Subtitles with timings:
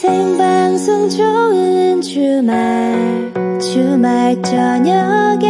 [0.00, 5.48] 생방송 좋은 주말 주말 저녁에.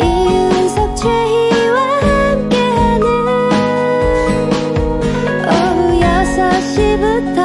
[0.00, 3.06] 이윤석 최희와 함께하는
[5.44, 7.38] 오후 6시부터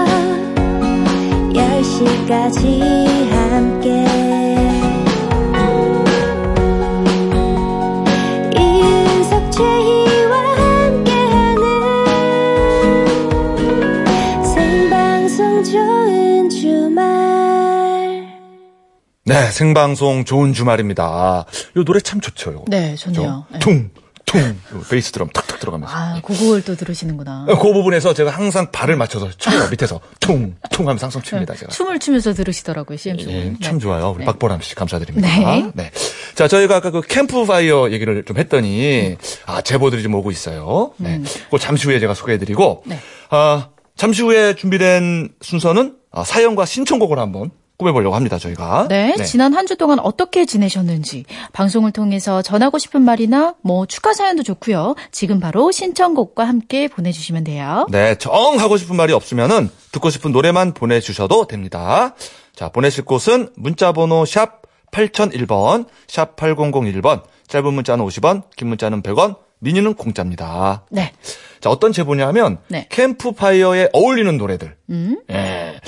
[1.53, 3.10] 10시까지
[19.31, 21.45] 네, 생방송 좋은 주말입니다.
[21.77, 22.65] 이 노래 참 좋죠.
[22.67, 23.45] 네, 좋네요.
[23.49, 23.59] 네.
[23.59, 23.89] 퉁,
[24.25, 24.41] 퉁,
[24.73, 25.95] 요 베이스 드럼 탁탁 들어가면서.
[25.95, 27.45] 아, 그 곡을 또 들으시는구나.
[27.47, 29.69] 그 부분에서 제가 항상 발을 맞춰서 쳐요.
[29.69, 31.71] 밑에서 퉁, 퉁 하면서 항상 춥니다, 제가.
[31.71, 33.31] 춤을 추면서 들으시더라고요, CM 중.
[33.31, 34.09] 예, 참 좋아요.
[34.09, 34.25] 우리 네.
[34.25, 35.29] 박보람 씨 감사드립니다.
[35.75, 35.91] 네.
[36.35, 40.91] 자, 저희가 아까 그 캠프파이어 얘기를 좀 했더니, 아, 제보들이 좀 오고 있어요.
[40.97, 41.21] 네.
[41.49, 42.89] 그 잠시 후에 제가 소개해드리고, 음.
[42.89, 42.99] 네.
[43.29, 47.51] 아, 잠시 후에 준비된 순서는 아, 사연과 신청곡을 한번
[47.81, 48.87] 꾸며보려고 합니다, 저희가.
[48.89, 54.43] 네, 지난 한 주 동안 어떻게 지내셨는지 방송을 통해서 전하고 싶은 말이나 뭐 축하 사연도
[54.43, 54.95] 좋고요.
[55.11, 57.87] 지금 바로 신청곡과 함께 보내주시면 돼요.
[57.89, 62.15] 네, 정 하고 싶은 말이 없으면은 듣고 싶은 노래만 보내주셔도 됩니다.
[62.55, 69.93] 자, 보내실 곳은 문자번호 샵 8001번, 샵 8001번, 짧은 문자는 50원, 긴 문자는 100원, 미니는
[69.93, 70.85] 공짜입니다.
[70.89, 71.13] 네,
[71.61, 72.87] 자, 어떤 제보냐면, 네.
[72.89, 74.75] 캠프파이어에 어울리는 노래들.
[74.89, 75.21] 음.
[75.29, 75.79] 예.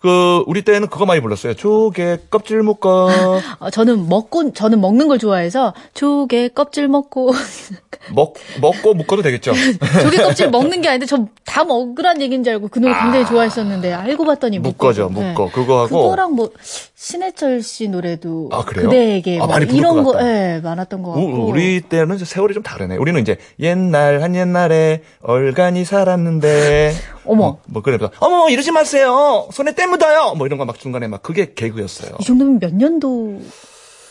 [0.00, 1.54] 그, 우리 때는 그거 많이 불렀어요.
[1.54, 3.08] 조개 껍질 묶어.
[3.58, 7.32] 어, 저는 먹고 저는 먹는 걸 좋아해서 조개 껍질 먹고
[8.14, 9.52] 먹, 먹고 묶어도 되겠죠.
[10.02, 11.26] 조개 껍질 먹는 게 아닌데 저
[11.58, 15.08] 다 먹으란 얘기인 줄 알고 그 노래 굉장히 좋아했었는데 알고 봤더니 묶어죠.
[15.08, 15.50] 묶어.
[15.50, 16.02] 그거 하고.
[16.02, 16.50] 그거랑 뭐
[16.94, 18.88] 신해철 씨 노래도 아, 그래요?
[18.90, 20.22] 그대에게 아, 뭐 이런 것 거.
[20.24, 22.96] 예, 많았던 것 같고 우, 리 때는 세월이 좀 다르네.
[22.96, 27.44] 우리는 이제 옛날 한 옛날에 얼간이 살았는데 어머.
[27.46, 29.48] 어, 뭐 그래서 어머 이러지 마세요.
[29.50, 30.34] 손에 때 묻어요.
[30.36, 32.16] 뭐 이런 거 막 중간에 막 그게 개그였어요.
[32.20, 33.40] 이 정도면 몇 년도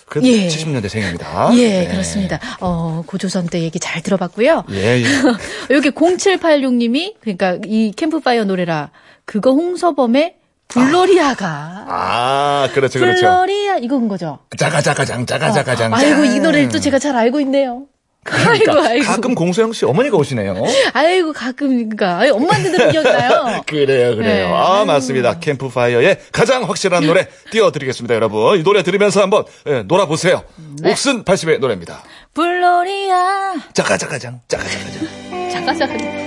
[0.10, 0.48] 그 예.
[0.48, 1.52] 70년대 생입니다.
[1.58, 1.88] 예, 네.
[1.90, 2.40] 그렇습니다.
[2.62, 4.64] 어, 고조선 때 얘기 잘 들어봤고요.
[4.72, 5.04] 예, 예.
[5.76, 8.92] 여기 0786님이 그러니까 이 캠프파이어 노래라
[9.26, 10.36] 그거 홍서범의
[10.70, 13.20] 불로리아가 아, 그렇죠, 그렇죠.
[13.22, 14.40] 불로리아 이건 거죠.
[14.58, 15.94] 짜가짜가장, 짜가짜가장.
[15.94, 17.84] 아이고 이 노래를 또 제가 잘 알고 있네요.
[18.28, 19.06] 그러니까 아이고 아이고.
[19.06, 20.56] 가끔 공소영 씨 어머니가 오시네요.
[20.94, 23.64] 아이고 가끔 그러니까 아이, 엄마한테 들은 기억이 나요.
[23.66, 24.48] 그래요, 그래요.
[24.48, 24.54] 네.
[24.54, 24.84] 아.
[24.86, 25.40] 맞습니다.
[25.40, 28.60] 캠프파이어의 가장 확실한 노래 띄워드리겠습니다, 여러분.
[28.60, 30.44] 이 노래 들으면서 한번 예, 놀아보세요.
[30.82, 30.92] 네.
[30.92, 32.04] 옥슨 80의 노래입니다.
[32.34, 35.08] 불로리아 짜가짜가장, 짜가짜가장.
[35.52, 36.27] 저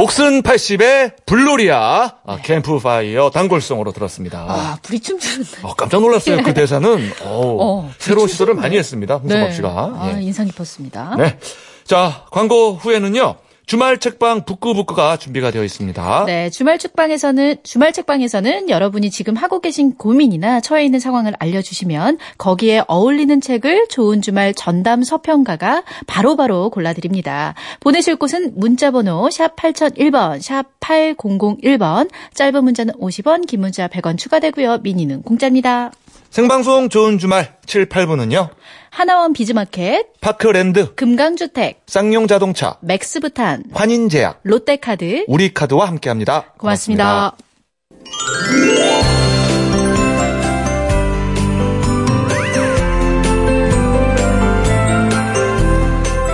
[0.00, 4.46] 옥슨 80의 블로리아 아, 캠프파이어 단골송으로 들었습니다.
[4.48, 5.58] 아 불이 춤추는데.
[5.62, 6.42] 어, 깜짝 놀랐어요.
[6.42, 6.88] 그 대사는
[7.22, 9.16] 어우, 어, 새로운 시도를 많이 했습니다.
[9.16, 9.54] 홍성범 네.
[9.54, 9.68] 씨가.
[9.68, 10.22] 아, 예.
[10.22, 11.16] 인상 깊었습니다.
[11.18, 11.38] 네.
[11.84, 13.34] 자, 광고 후에는요.
[13.70, 16.24] 주말 책방 북구북구가 준비가 되어 있습니다.
[16.26, 22.82] 네, 주말 책방에서는 주말 책방에서는 여러분이 지금 하고 계신 고민이나 처해 있는 상황을 알려주시면 거기에
[22.88, 27.54] 어울리는 책을 좋은 주말 전담 서평가가 바로바로 골라드립니다.
[27.78, 34.78] 보내실 곳은 문자번호 샵 8001번, 샵 8001번, 짧은 문자는 50원, 긴 문자 100원 추가되고요.
[34.78, 35.92] 미니는 공짜입니다.
[36.30, 38.50] 생방송 좋은 주말 7, 8부는요.
[38.90, 46.52] 하나원 비즈마켓, 파크랜드, 금강주택, 쌍용자동차, 맥스부탄, 환인제약, 롯데카드 우리카드와 함께합니다.
[46.58, 47.32] 고맙습니다.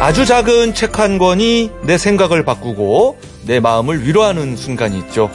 [0.01, 5.31] 아주 작은 책 한 권이 내 생각을 바꾸고 내 마음을 위로하는 순간이 있죠.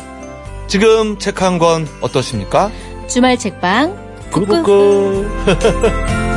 [0.68, 2.72] 지금 책 한 권 어떠십니까?
[3.08, 5.26] 주말 책방 꾸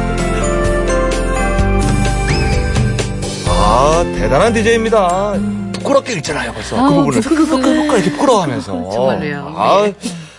[3.67, 5.33] 아, 대단한 DJ입니다.
[5.73, 6.77] 부끄럽게 읽잖아요, 벌써.
[6.77, 7.21] 그 아우, 부분을.
[7.23, 7.47] 부끄러워.
[7.49, 8.73] 부끄러워, 이렇게 부끄러워하면서.
[8.93, 9.55] 정말로요.
[9.57, 9.93] 아,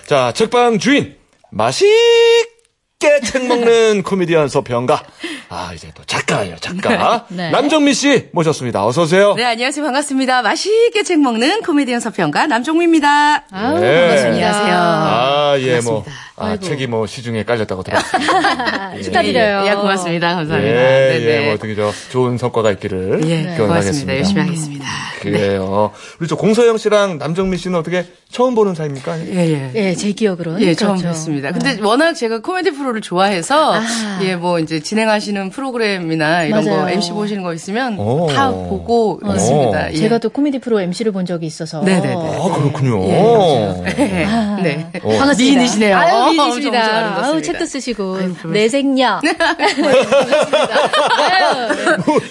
[0.05, 1.15] 자, 책방 주인.
[1.49, 5.03] 맛있게 책 먹는 코미디언 서평가.
[5.49, 7.25] 아, 이제 또 작가예요, 작가.
[7.29, 7.51] 네.
[7.51, 8.85] 남정미 씨 모셨습니다.
[8.85, 9.35] 어서오세요.
[9.35, 9.83] 네, 안녕하세요.
[9.85, 10.41] 반갑습니다.
[10.41, 13.45] 맛있게 책 먹는 코미디언 서평가 남종미입니다.
[13.51, 14.01] 아우, 네.
[14.01, 14.27] 반갑습니다.
[14.27, 14.75] 안녕하세요.
[14.75, 16.03] 아, 예, 뭐.
[16.03, 16.11] 반갑습니다.
[16.37, 16.65] 아, 아이고.
[16.65, 18.97] 책이 뭐 시중에 깔렸다고 들었습니다.
[18.97, 19.01] 예.
[19.03, 19.65] 축하드려요.
[19.67, 20.35] 예, 고맙습니다.
[20.35, 20.75] 감사합니다.
[20.75, 21.25] 예, 네네.
[21.25, 23.65] 예, 뭐 어떻게 저 좋은 성과가 있기를 예, 기원하겠습니다.
[23.65, 24.15] 고맙습니다.
[24.17, 24.85] 열심히 하겠습니다.
[25.21, 25.91] 그래요.
[26.19, 28.05] 우리 저 공서영 씨랑 남정민 씨는 어떻게
[28.35, 29.17] 처음 보는 사이입니까?
[29.29, 29.71] 예, 예.
[29.75, 30.61] 예, 제 기억으로는.
[30.61, 31.17] 예, 처음 그렇죠.
[31.17, 31.53] 뵀습니다.
[31.53, 34.19] 근데 워낙 제가 코미디 프로를 좋아해서 아.
[34.23, 36.81] 예, 뭐 이제 진행하시는 프로그램이나 이런 맞아요.
[36.81, 38.27] 거 MC 보시는 거 있으면 오.
[38.27, 39.33] 다 보고 오.
[39.33, 39.93] 있습니다.
[39.93, 39.95] 예.
[39.95, 41.79] 제가 또 코미디 프로 MC를 본 적이 있어서.
[41.79, 42.13] 네네네.
[42.13, 43.05] 아, 그렇군요.
[43.07, 44.85] 예, 아, 네.
[45.01, 45.09] 어.
[45.17, 45.37] 반갑습니다.
[45.37, 45.95] 미인이시네요.
[45.95, 47.23] 아유, 어, 미인이십니다.
[47.23, 48.17] 아유, 책도 쓰시고.
[48.17, 49.21] 아유, 그러면- 내 생녀.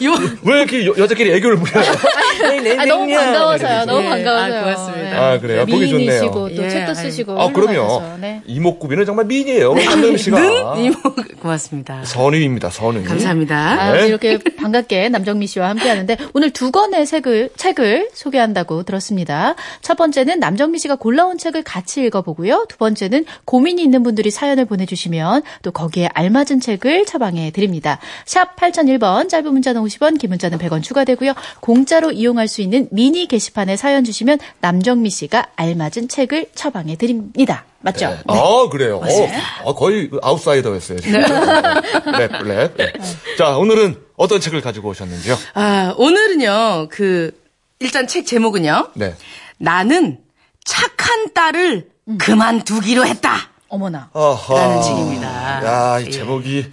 [0.03, 2.79] 요왜 이렇게 여, 자끼리 애교를 부려요?
[2.79, 3.85] 아, 너무 반가워서요.
[3.87, 4.55] 너무 예, 반가워서요.
[4.59, 5.11] 아, 고맙습니다.
[5.11, 5.17] 네.
[5.17, 5.61] 아, 그래요?
[5.65, 5.94] 보기.
[5.96, 6.94] 미인이시고 또 예, 책도.
[6.94, 7.41] 쓰시고.
[7.41, 8.19] 아, 그럼요.
[8.20, 8.43] 네.
[8.46, 9.75] 이목구비는 정말 미인이에요.
[9.75, 10.76] 한명 씨가.
[10.79, 10.96] 이모
[11.41, 12.05] 고맙습니다.
[12.05, 13.05] 선우입니다, 선우.
[13.05, 13.56] 감사합니다.
[13.56, 14.08] 아, 네.
[14.08, 19.55] 이렇게 반갑게 남정미 씨와 함께 하는데 오늘 두 권의 책을, 책을 소개한다고 들었습니다.
[19.82, 22.67] 첫 번째는 남정미 씨가 골라온 책을 같이 읽어 보고요.
[22.69, 27.99] 두 번째는 고민이 있는 분들이 사연을 보내 주시면 또 거기에 알맞은 책을 처방해 드립니다.
[28.25, 31.35] 샵 8001번, 짧은 문자는 50원, 긴 문자는 100원 추가되고요.
[31.61, 37.65] 공짜로 이용할 수 있는 미니 게시판에 사연 주시면 남정미 씨가 알 맞은 책을 처방해 드립니다.
[37.81, 38.09] 맞죠?
[38.09, 38.19] 네.
[38.29, 39.00] 아, 그래요.
[39.03, 40.99] 어, 아, 거의 아웃사이더였어요.
[41.00, 41.21] 지금.
[41.21, 42.76] 랩, 랩.
[42.76, 42.93] 네.
[43.37, 45.37] 자, 오늘은 어떤 책을 가지고 오셨는지요?
[45.55, 46.88] 아, 오늘은요.
[46.91, 47.38] 그
[47.79, 48.91] 일단 책 제목은요.
[48.94, 49.15] 네.
[49.59, 50.19] 나는
[50.65, 51.88] 착한 딸을
[52.19, 53.37] 그만두기로 했다.
[53.69, 54.11] 어머나.
[54.15, 54.55] 아하.
[54.55, 55.26] 라는 책입니다.
[55.65, 56.11] 야, 이 예.
[56.11, 56.71] 제목이,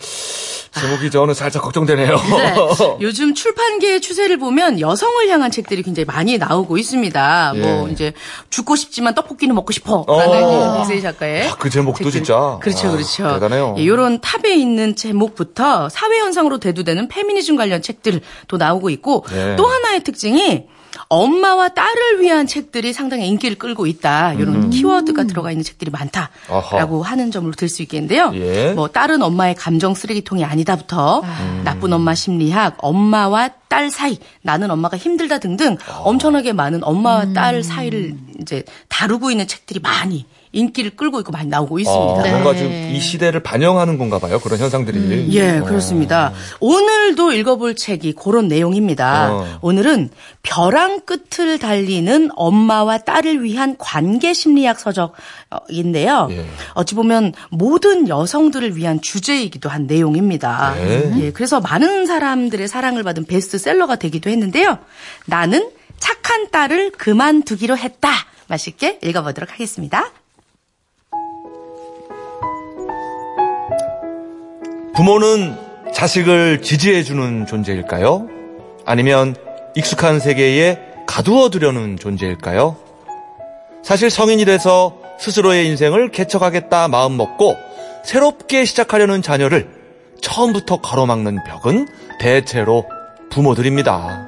[0.73, 2.15] 제목이 저는 살짝 걱정되네요.
[2.15, 2.55] 네.
[3.01, 7.53] 요즘 출판계의 추세를 보면 여성을 향한 책들이 굉장히 많이 나오고 있습니다.
[7.55, 7.59] 예.
[7.59, 8.13] 뭐 이제
[8.49, 10.81] 죽고 싶지만 떡볶이는 먹고 싶어라는 어.
[10.81, 12.11] 이세희 작가의 아, 그 제목도 책들.
[12.11, 12.57] 진짜.
[12.61, 13.33] 그렇죠, 아, 그렇죠.
[13.33, 13.75] 대단해요.
[13.77, 19.55] 이런 탑에 있는 제목부터 사회 현상으로 대두되는 페미니즘 관련 책들도 나오고 있고 네.
[19.57, 20.67] 또 하나의 특징이
[21.09, 24.33] 엄마와 딸을 위한 책들이 상당히 인기를 끌고 있다.
[24.33, 27.01] 이런 키워드가 들어가 있는 책들이 많다라고 음.
[27.01, 27.11] 아하.
[27.11, 28.31] 하는 점으로 들 수 있겠는데요.
[28.35, 28.73] 예.
[28.73, 31.23] 뭐 딸은 엄마의 감정 쓰레기통이 아니다부터
[31.63, 38.15] 나쁜 엄마 심리학, 엄마와 딸 사이, 나는 엄마가 힘들다 등등 엄청나게 많은 엄마와 딸 사이를
[38.41, 42.19] 이제 다루고 있는 책들이 많이 인기를 끌고 있고 많이 나오고 있습니다.
[42.19, 42.31] 아, 네.
[42.31, 44.39] 뭔가 좀이 시대를 반영하는 건가 봐요.
[44.39, 45.33] 그런 현상들이.
[45.33, 45.63] 예, 어.
[45.63, 46.33] 그렇습니다.
[46.59, 49.33] 오늘도 읽어볼 책이 그런 내용입니다.
[49.33, 49.59] 어.
[49.61, 50.09] 오늘은
[50.43, 56.27] 벼랑 끝을 달리는 엄마와 딸을 위한 관계 심리학 서적인데요.
[56.31, 56.45] 예.
[56.73, 60.73] 어찌 보면 모든 여성들을 위한 주제이기도 한 내용입니다.
[60.75, 61.13] 네.
[61.19, 64.79] 예, 그래서 많은 사람들의 사랑을 받은 베스트셀러가 되기도 했는데요.
[65.25, 68.09] 나는 착한 딸을 그만두기로 했다.
[68.47, 70.11] 맛있게 읽어보도록 하겠습니다.
[74.93, 75.57] 부모는
[75.93, 78.27] 자식을 지지해주는 존재일까요?
[78.85, 79.35] 아니면
[79.75, 82.75] 익숙한 세계에 가두어두려는 존재일까요?
[83.83, 87.55] 사실 성인이 돼서 스스로의 인생을 개척하겠다 마음 먹고
[88.03, 89.69] 새롭게 시작하려는 자녀를
[90.21, 91.87] 처음부터 가로막는 벽은
[92.19, 92.85] 대체로
[93.29, 94.27] 부모들입니다.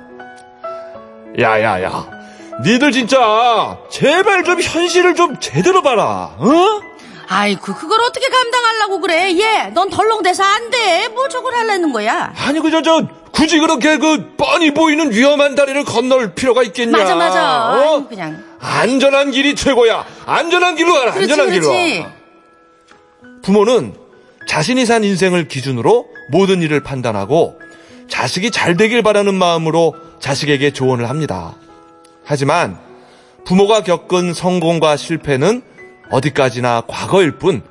[1.39, 2.09] 야야야,
[2.63, 6.92] 니들 진짜 제발 좀 현실을 좀 제대로 봐라, 어?
[7.27, 9.37] 아이고, 그걸 어떻게 감당하려고 그래?
[9.39, 11.07] 얘, 넌 덜렁대서 안 돼.
[11.09, 12.33] 뭐 저걸 하려는 거야?
[12.37, 16.97] 아니 그저 저 굳이 그렇게 그 뻔히 보이는 위험한 다리를 건널 필요가 있겠냐?
[16.97, 17.69] 맞아, 맞아.
[17.71, 17.73] 어?
[17.95, 18.43] 아유, 그냥.
[18.59, 20.05] 안전한 길이 최고야.
[20.25, 21.13] 안전한 길로 가라.
[21.13, 21.67] 그렇지, 안전한 길로.
[21.71, 21.99] 그렇지.
[21.99, 22.11] 와.
[23.41, 23.95] 부모는
[24.47, 27.59] 자신이 산 인생을 기준으로 모든 일을 판단하고
[28.07, 31.55] 자식이 잘 되길 바라는 마음으로 자식에게 조언을 합니다.
[32.23, 32.77] 하지만
[33.45, 35.63] 부모가 겪은 성공과 실패는
[36.13, 37.63] 어디까지나 과거일 뿐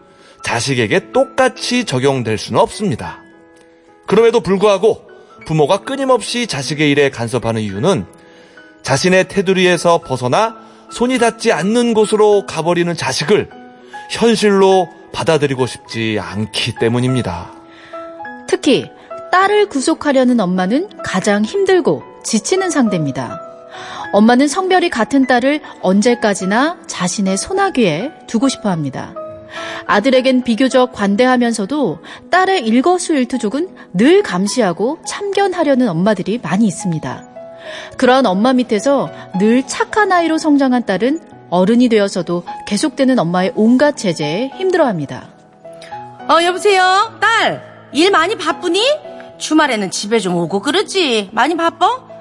[0.43, 3.21] 자식에게 똑같이 적용될 수는 없습니다.
[4.07, 5.07] 그럼에도 불구하고
[5.47, 8.05] 부모가 끊임없이 자식의 일에 간섭하는 이유는
[8.83, 10.57] 자신의 테두리에서 벗어나
[10.91, 13.49] 손이 닿지 않는 곳으로 가버리는 자식을
[14.11, 17.53] 현실로 받아들이고 싶지 않기 때문입니다.
[18.49, 18.91] 특히
[19.31, 23.52] 딸을 구속하려는 엄마는 가장 힘들고 지치는 상대입니다.
[24.13, 29.15] 엄마는 성별이 같은 딸을 언제까지나 자신의 소나귀에 두고 싶어 합니다.
[29.87, 31.99] 아들에겐 비교적 관대하면서도
[32.31, 37.29] 딸의 일거수일투족은 늘 감시하고 참견하려는 엄마들이 많이 있습니다.
[37.97, 45.29] 그러한 엄마 밑에서 늘 착한 아이로 성장한 딸은 어른이 되어서도 계속되는 엄마의 온갖 제재에 힘들어합니다.
[46.29, 47.19] 어, 여보세요?
[47.21, 48.81] 딸, 일 많이 바쁘니?
[49.39, 51.31] 주말에는 집에 좀 오고 그러지.
[51.33, 52.12] 많이 바빠?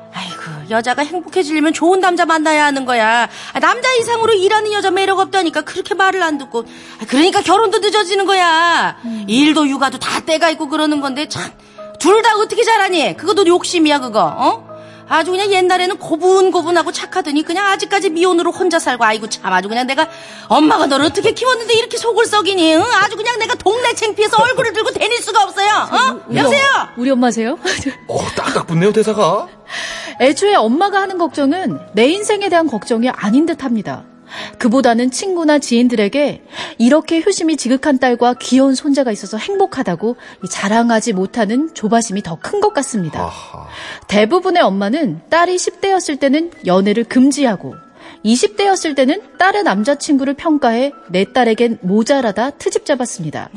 [0.72, 3.30] 여자가 행복해지려면 좋은 남자 만나야 하는 거야.
[3.54, 6.66] 아, 남자 이상으로 일하는 여자 매력 없다니까 그렇게 말을 안 듣고.
[7.02, 8.98] 아, 그러니까 결혼도 늦어지는 거야.
[9.28, 11.52] 일도 육아도 다 때가 있고 그러는 건데 참.
[12.00, 13.16] 둘 다 어떻게 잘하니?
[13.18, 14.24] 그것도 욕심이야, 그거.
[14.36, 14.71] 어?
[15.12, 20.08] 아주 그냥 옛날에는 고분고분하고 착하더니 그냥 아직까지 미혼으로 혼자 살고 아이고 참 아주 그냥 내가
[20.48, 22.82] 엄마가 너를 어떻게 키웠는데 이렇게 속을 썩이니 응?
[22.82, 26.34] 아주 그냥 내가 동네 창피해서 얼굴을 들고 다닐 수가 없어요 어?
[26.34, 26.66] 여보세요
[26.96, 27.58] 우리 엄마세요?
[28.08, 29.48] 오, 딱딱 붙네요, 대사가.
[30.20, 34.04] 애초에 엄마가 하는 걱정은 내 인생에 대한 걱정이 아닌 듯 합니다.
[34.58, 36.44] 그보다는 친구나 지인들에게
[36.78, 42.74] 이렇게 효심이 지극한 딸과 귀여운 손자가 있어서 행복하다고 이 자랑하지 못하는 조바심이 더 큰 것
[42.74, 43.22] 같습니다.
[43.24, 43.68] 아하.
[44.08, 47.76] 대부분의 엄마는 딸이 10대였을 때는 연애를 금지하고
[48.26, 53.50] 20대였을 때는 딸의 남자친구를 평가해 내 딸에겐 모자라다 트집 잡았습니다.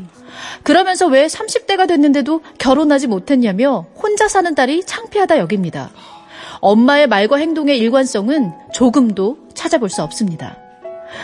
[0.63, 5.91] 그러면서 왜 30대가 됐는데도 결혼하지 못했냐며 혼자 사는 딸이 창피하다 여깁니다.
[6.61, 10.57] 엄마의 말과 행동의 일관성은 조금도 찾아볼 수 없습니다.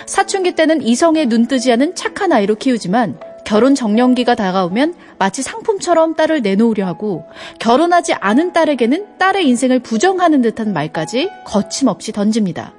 [0.06, 6.86] 사춘기 때는 이성에 눈뜨지 않은 착한 아이로 키우지만 결혼 정년기가 다가오면 마치 상품처럼 딸을 내놓으려
[6.86, 7.24] 하고
[7.58, 12.72] 결혼하지 않은 딸에게는 딸의 인생을 부정하는 듯한 말까지 거침없이 던집니다.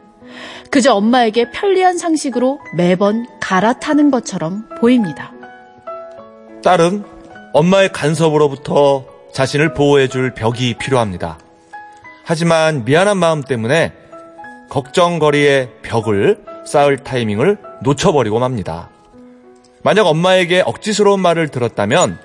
[0.70, 5.34] 그저 엄마에게 편리한 상식으로 매번 갈아타는 것처럼 보입니다.
[6.64, 7.04] 딸은
[7.54, 9.04] 엄마의 간섭으로부터
[9.34, 11.38] 자신을 보호해줄 벽이 필요합니다.
[12.24, 13.94] 하지만 미안한 마음 때문에
[14.70, 18.90] 걱정거리의 벽을 쌓을 타이밍을 놓쳐버리고 맙니다.
[19.84, 22.20] 만약 엄마에게 억지스러운 말을 들었다면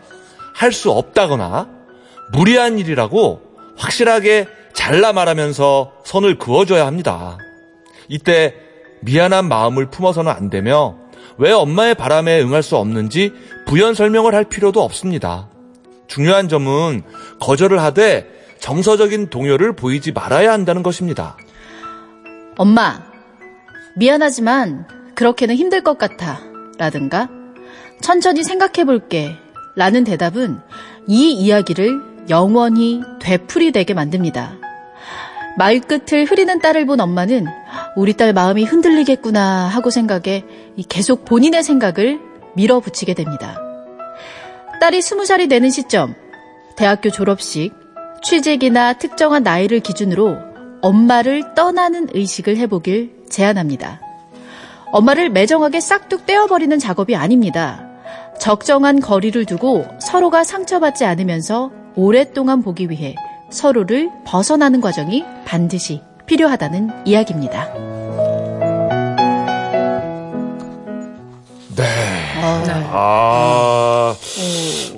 [0.55, 1.69] 할 수 없다거나
[2.33, 3.43] 무리한 일이라고
[3.77, 7.39] 확실하게 잘라 말하면서 선을 그어줘야 합니다.
[8.09, 8.55] 이때
[9.01, 10.97] 미안한 마음을 품어서는 안 되며
[11.39, 13.33] 왜 엄마의 바람에 응할 수 없는지
[13.67, 15.49] 부연 설명을 할 필요도 없습니다.
[16.09, 17.03] 중요한 점은
[17.41, 18.27] 거절을 하되
[18.59, 21.37] 정서적인 동요를 보이지 말아야 한다는 것입니다.
[22.57, 23.03] 엄마,
[23.97, 26.41] 미안하지만 그렇게는 힘들 것 같아.
[26.79, 27.29] 라든가,
[28.03, 29.37] 천천히 생각해 볼게.
[29.75, 30.59] 라는 대답은
[31.07, 34.59] 이 이야기를 영원히 되풀이 되게 만듭니다.
[35.59, 37.47] 말끝을 흐리는 딸을 본 엄마는
[37.95, 40.45] 우리 딸 마음이 흔들리겠구나 하고 생각에
[40.77, 42.21] 이 계속 본인의 생각을
[42.55, 43.59] 밀어붙이게 됩니다.
[44.81, 46.15] 딸이 스무 살이 되는 시점,
[46.77, 47.73] 대학교 졸업식,
[48.23, 50.37] 취직이나 특정한 나이를 기준으로
[50.83, 54.01] 엄마를 떠나는 의식을 해보길 제안합니다.
[54.93, 57.87] 엄마를 매정하게 싹둑 떼어버리는 작업이 아닙니다.
[58.39, 63.15] 적정한 거리를 두고 서로가 상처받지 않으면서 오랫동안 보기 위해
[63.51, 67.73] 서로를 벗어나는 과정이 반드시 필요하다는 이야기입니다.
[71.77, 71.85] 네.
[72.99, 74.15] 아,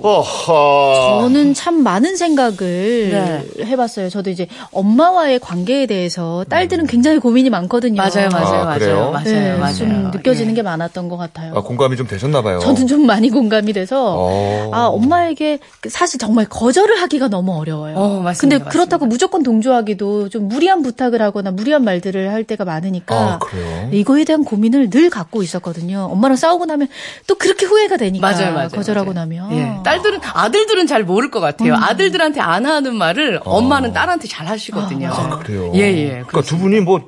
[0.02, 1.20] 어허.
[1.22, 3.64] 저는 참 많은 생각을 네.
[3.64, 4.10] 해봤어요.
[4.10, 7.96] 저도 이제 엄마와의 관계에 대해서 딸들은 굉장히 고민이 많거든요.
[7.96, 9.10] 맞아요, 맞아요, 아, 맞아요, 그래요?
[9.10, 9.74] 맞아요, 네, 맞아요.
[9.74, 10.54] 좀 느껴지는 예.
[10.56, 11.54] 게 많았던 것 같아요.
[11.56, 12.58] 아, 공감이 좀 되셨나 봐요.
[12.60, 14.70] 저는 좀 많이 공감이 돼서 어.
[14.72, 17.96] 아 엄마에게 사실 정말 거절을 하기가 너무 어려워요.
[17.96, 18.70] 어, 맞습니다, 근데 맞습니다.
[18.70, 23.88] 그렇다고 무조건 동조하기도 좀 무리한 부탁을 하거나 무리한 말들을 할 때가 많으니까 아, 그래요?
[23.92, 26.08] 이거에 대한 고민을 늘 갖고 있었거든요.
[26.10, 26.88] 엄마랑 싸우고 나면
[27.26, 28.68] 또 그렇게 후회가 되니까 맞아요, 맞아요.
[28.68, 29.14] 거절하고 맞아요.
[29.26, 29.82] 나면 예.
[29.84, 31.74] 딸들은 아들들은 잘 모를 것 같아요.
[31.74, 31.82] 음.
[31.82, 35.08] 아들들한테 안 하는 말을 엄마는 딸한테 잘 하시거든요.
[35.12, 35.72] 아, 그래요?
[35.74, 36.08] 예, 예.
[36.26, 37.00] 그러니까 두 분이 뭐,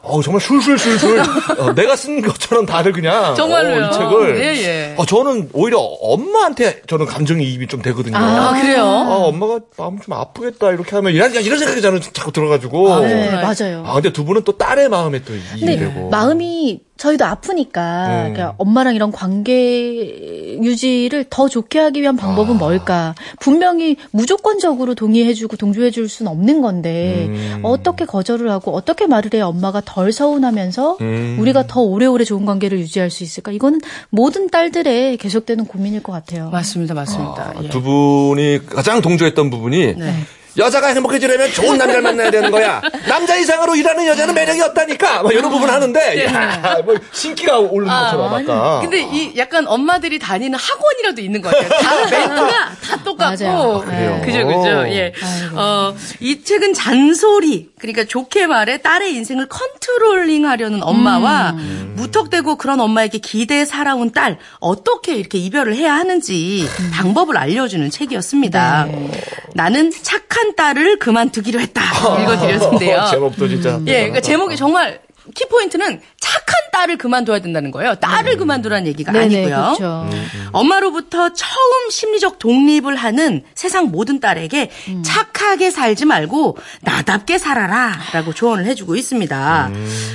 [0.00, 1.20] 어, 정말 술술술술,
[1.58, 3.34] 어, 내가 쓴 것처럼 다들 그냥.
[3.34, 3.84] 정말로요?
[3.84, 4.38] 어, 이 책을.
[4.40, 4.94] 예, 예.
[4.96, 8.16] 어, 저는 오히려 엄마한테 저는 감정이 입이 좀 되거든요.
[8.16, 8.84] 아, 그래요?
[8.84, 13.00] 아, 엄마가 마음 좀 아프겠다, 이렇게 하면, 이런, 이런 생각이 저는 자꾸 들어가지고.
[13.00, 13.42] 네, 어.
[13.42, 13.82] 맞아요.
[13.86, 16.08] 아, 근데 두 분은 또 딸의 마음에 또 이입이 되고.
[16.08, 18.32] 마음이 저희도 아프니까 음.
[18.32, 19.52] 그러니까 엄마랑 이런 관계
[20.62, 22.58] 유지를 더 좋게 하기 위한 방법은 아.
[22.58, 23.14] 뭘까?
[23.40, 27.60] 분명히 무조건적으로 동의해주고 동조해줄 수는 없는 건데 음.
[27.62, 31.36] 어떻게 거절을 하고 어떻게 말을 해야 엄마가 덜 서운하면서 음.
[31.40, 33.52] 우리가 더 오래오래 좋은 관계를 유지할 수 있을까?
[33.52, 36.50] 이거는 모든 딸들의 계속되는 고민일 것 같아요.
[36.50, 37.54] 맞습니다, 맞습니다.
[37.62, 37.68] 예.
[37.68, 40.14] 두 분이 가장 동조했던 부분이 네.
[40.56, 42.80] 여자가 행복해지려면 좋은 남자를 만나야 되는 거야.
[43.06, 45.22] 남자 이상으로 일하는 여자는 매력이 없다니까.
[45.22, 48.80] 막 이런 부분 하는데 야, 뭐 신기가 오르는 것처럼 아까.
[48.80, 51.68] 근데 이 약간 엄마들이 다니는 학원이라도 있는 것 같아요.
[51.80, 53.44] 다 멘트가 다 똑같고.
[53.44, 53.82] 맞아요.
[53.82, 54.20] 아, 그래요?
[54.24, 54.68] 그죠, 그죠.
[54.88, 55.12] 예.
[55.22, 55.60] 아이고.
[55.60, 61.94] 어, 이 책은 잔소리, 그러니까 좋게 말해 딸의 인생을 controlling 하려는 엄마와 음.
[61.96, 66.90] 무턱대고 그런 엄마에게 기대어 살아온 딸, 어떻게 이렇게 이별을 해야 하는지 음.
[66.92, 68.84] 방법을 알려주는 책이었습니다.
[68.86, 69.10] 네.
[69.54, 71.82] 나는 착한 딸을 그만두기로 했다.
[72.22, 73.06] 읽어드렸는데요.
[73.10, 73.76] 제목도 진짜.
[73.76, 73.84] 음.
[73.88, 75.00] 예, 그러니까 제목이 정말
[75.34, 77.94] 키포인트는 착한 딸을 그만둬야 된다는 거예요.
[77.96, 79.74] 딸을 그만두라는 얘기가 네네, 아니고요.
[79.78, 80.10] 그렇죠.
[80.52, 85.02] 엄마로부터 처음 심리적 독립을 하는 세상 모든 딸에게 음.
[85.04, 89.70] 착하게 살지 말고 나답게 살아라 라고 조언을 해주고 있습니다.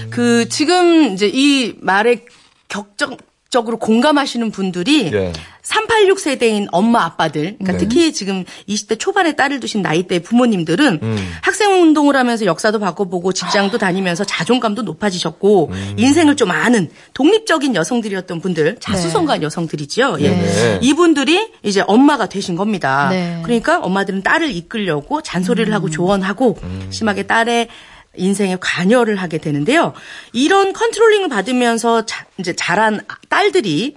[0.10, 2.26] 그 지금 이제 이 말에
[2.70, 3.18] 격정
[3.54, 5.32] 적으로 공감하시는 분들이 예.
[5.62, 7.78] 386 세대인 엄마 아빠들, 그러니까 네.
[7.78, 11.32] 특히 지금 20대 초반에 딸을 두신 나이대 부모님들은 음.
[11.42, 15.94] 학생 운동을 하면서 역사도 바꿔보고 직장도 다니면서 자존감도 높아지셨고 음.
[15.98, 20.18] 인생을 좀 아는 독립적인 여성들이었던 분들, 자수성가한 여성들이지요.
[20.20, 20.30] 예.
[20.30, 20.80] 네.
[20.82, 23.10] 이분들이 이제 엄마가 되신 겁니다.
[23.12, 23.40] 네.
[23.44, 26.58] 그러니까 엄마들은 딸을 이끌려고 잔소리를 하고 조언하고
[26.90, 27.70] 심하게 딸의
[28.16, 29.94] 인생에 관여를 하게 되는데요.
[30.34, 33.96] 이런 controlling을 받으면서 자- 이제 자란 딸들이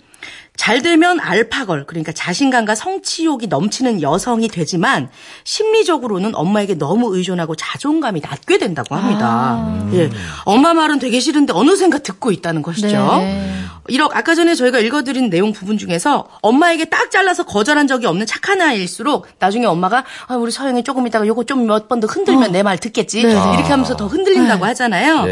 [0.56, 5.08] 잘 되면 알파걸, 그러니까 자신감과 성취욕이 넘치는 여성이 되지만
[5.44, 9.88] 심리적으로는 엄마에게 너무 의존하고 자존감이 낮게 된다고 합니다.
[9.92, 10.10] 예.
[10.44, 12.88] 엄마 말은 되게 싫은데 어느샌가 듣고 있다는 것이죠.
[13.18, 13.52] 네.
[13.88, 18.60] 이렇게 아까 전에 저희가 읽어드린 내용 부분 중에서 엄마에게 딱 잘라서 거절한 적이 없는 착한
[18.60, 22.78] 아이일수록 나중에 엄마가 아, 우리 서영이 조금 있다가 요거 좀 몇 번 더 흔들면 내말
[22.78, 23.40] 듣겠지 네, 네.
[23.54, 25.24] 이렇게 하면서 더 흔들린다고 하잖아요.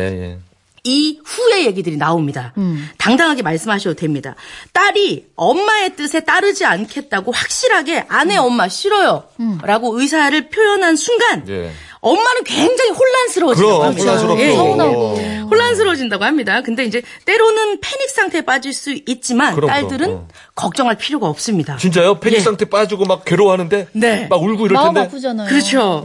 [0.86, 0.94] 예, 예.
[0.94, 2.52] 이 후의 얘기들이 나옵니다.
[2.98, 4.34] 당당하게 말씀하셔도 됩니다.
[4.72, 9.24] 딸이 엄마의 뜻에 따르지 않겠다고 확실하게 아내 엄마 싫어요.
[9.62, 11.70] 라고 의사를 표현한 순간 예.
[12.00, 14.04] 엄마는 굉장히 혼란스러워진다고 그럼 합니다.
[14.04, 14.42] 혼란스럽죠.
[14.42, 14.54] 예, 예.
[14.54, 15.16] 서운하고.
[15.50, 16.60] 혼란스러워진다고 합니다.
[16.62, 20.28] 근데 이제 때로는 패닉 상태에 빠질 수 있지만 그럼, 딸들은 그럼, 어.
[20.54, 21.78] 걱정할 필요가 없습니다.
[21.78, 22.20] 진짜요?
[22.20, 22.42] 패닉 예.
[22.42, 24.26] 상태 빠지고 막 괴로워하는데 네.
[24.28, 25.48] 막 울고 이럴 마음 텐데 아프잖아요.
[25.48, 26.04] 그렇죠.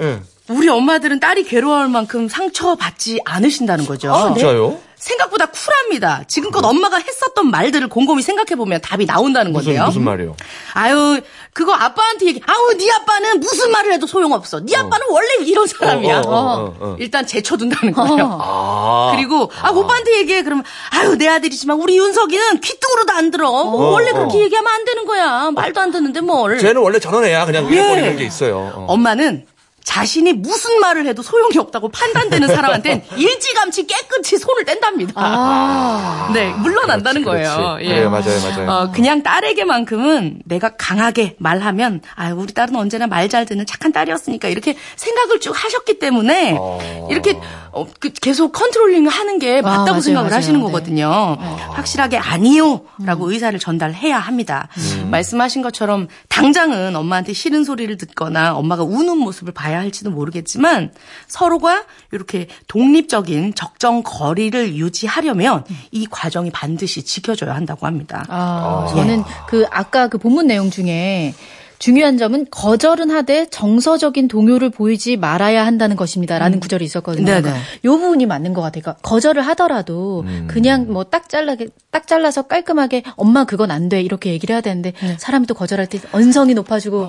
[0.49, 0.53] 예.
[0.53, 4.13] 우리 엄마들은 딸이 괴로워할 만큼 상처받지 않으신다는 거죠.
[4.13, 4.79] 아, 진짜요?
[4.99, 6.23] 생각보다 쿨합니다.
[6.27, 9.85] 지금껏 엄마가 했었던 말들을 곰곰이 생각해보면 답이 나온다는 무슨 건데요.
[9.85, 10.35] 무슨 말이요?
[10.73, 11.21] 아유,
[11.53, 14.59] 그거 아빠한테 얘기, 아우, 네 아빠는 무슨 말을 해도 소용없어.
[14.59, 16.23] 네 아빠는 원래 이런 사람이야.
[16.25, 16.95] 어, 어, 어, 어.
[16.99, 18.39] 일단 제쳐둔다는 거예요.
[18.41, 19.13] 아.
[19.15, 24.11] 그리고 아 오빠한테 얘기해 그러면 아유 내 아들이지만 우리 윤석이는 귀뚱으로도 안 들어 뭐 원래
[24.11, 27.45] 그렇게 얘기하면 안 되는 거야 말도 안 듣는데 뭘 쟤는 원래 저런 애야.
[27.45, 27.69] 그냥 예.
[27.71, 28.71] 위에버리는 게 있어요.
[28.75, 28.85] 어.
[28.89, 29.45] 엄마는
[29.93, 35.13] 자신이 무슨 말을 해도 소용이 없다고 판단되는 사람한텐 일찌감치 깨끗이 손을 뗀답니다.
[35.15, 36.29] 아.
[36.31, 37.77] 네, 물러난다는 그렇지, 거예요.
[37.79, 37.87] 그렇지.
[37.89, 38.69] 네, 맞아요, 맞아요.
[38.69, 44.47] 어, 그냥 딸에게만큼은 내가 강하게 말하면, 아, 우리 딸은 언제나 말 잘 듣는 착한 딸이었으니까
[44.47, 47.07] 이렇게 생각을 쭉 하셨기 때문에 어.
[47.11, 47.39] 이렇게
[47.71, 50.37] 어, 그 계속 컨트롤링 하는 게 맞다고 맞아요, 생각을 맞아요.
[50.37, 50.65] 하시는 네.
[50.65, 51.37] 거거든요.
[51.73, 54.67] 확실하게 아니요라고 의사를 전달해야 합니다.
[54.77, 55.09] 음.
[55.11, 60.91] 말씀하신 것처럼 당장은 엄마한테 싫은 소리를 듣거나 엄마가 우는 모습을 봐야 할지도 모르겠지만
[61.27, 68.25] 서로가 이렇게 독립적인 적정 거리를 유지하려면 이 과정이 반드시 지켜져야 한다고 합니다.
[68.29, 71.33] 아, 저는 그 아까 그 본문 내용 중에
[71.79, 77.25] 중요한 점은 거절은 하되 정서적인 동요를 보이지 말아야 한다는 것입니다라는 구절이 있었거든요.
[77.25, 77.41] 네네.
[77.41, 78.81] 그러니까 요 부분이 맞는 것 같아요.
[78.83, 84.29] 그러니까 거절을 하더라도 그냥 뭐 딱 잘라게 딱 잘라서 깔끔하게 엄마 그건 안 돼 이렇게
[84.31, 87.01] 얘기를 해야 되는데 사람이 또 거절할 때 언성이 높아지고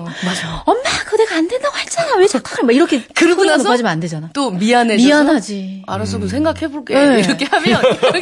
[0.65, 2.63] 엄마 그거 내가 안 된다고 했잖아 왜 자꾸 그래?
[2.65, 4.29] 막 이렇게 그러고 나서 높아지면 안 되잖아.
[4.33, 5.83] 또 미안해져서 미안하지.
[5.85, 6.93] 알았어, 그 생각해볼게.
[6.95, 7.19] 네.
[7.19, 7.81] 이렇게 하면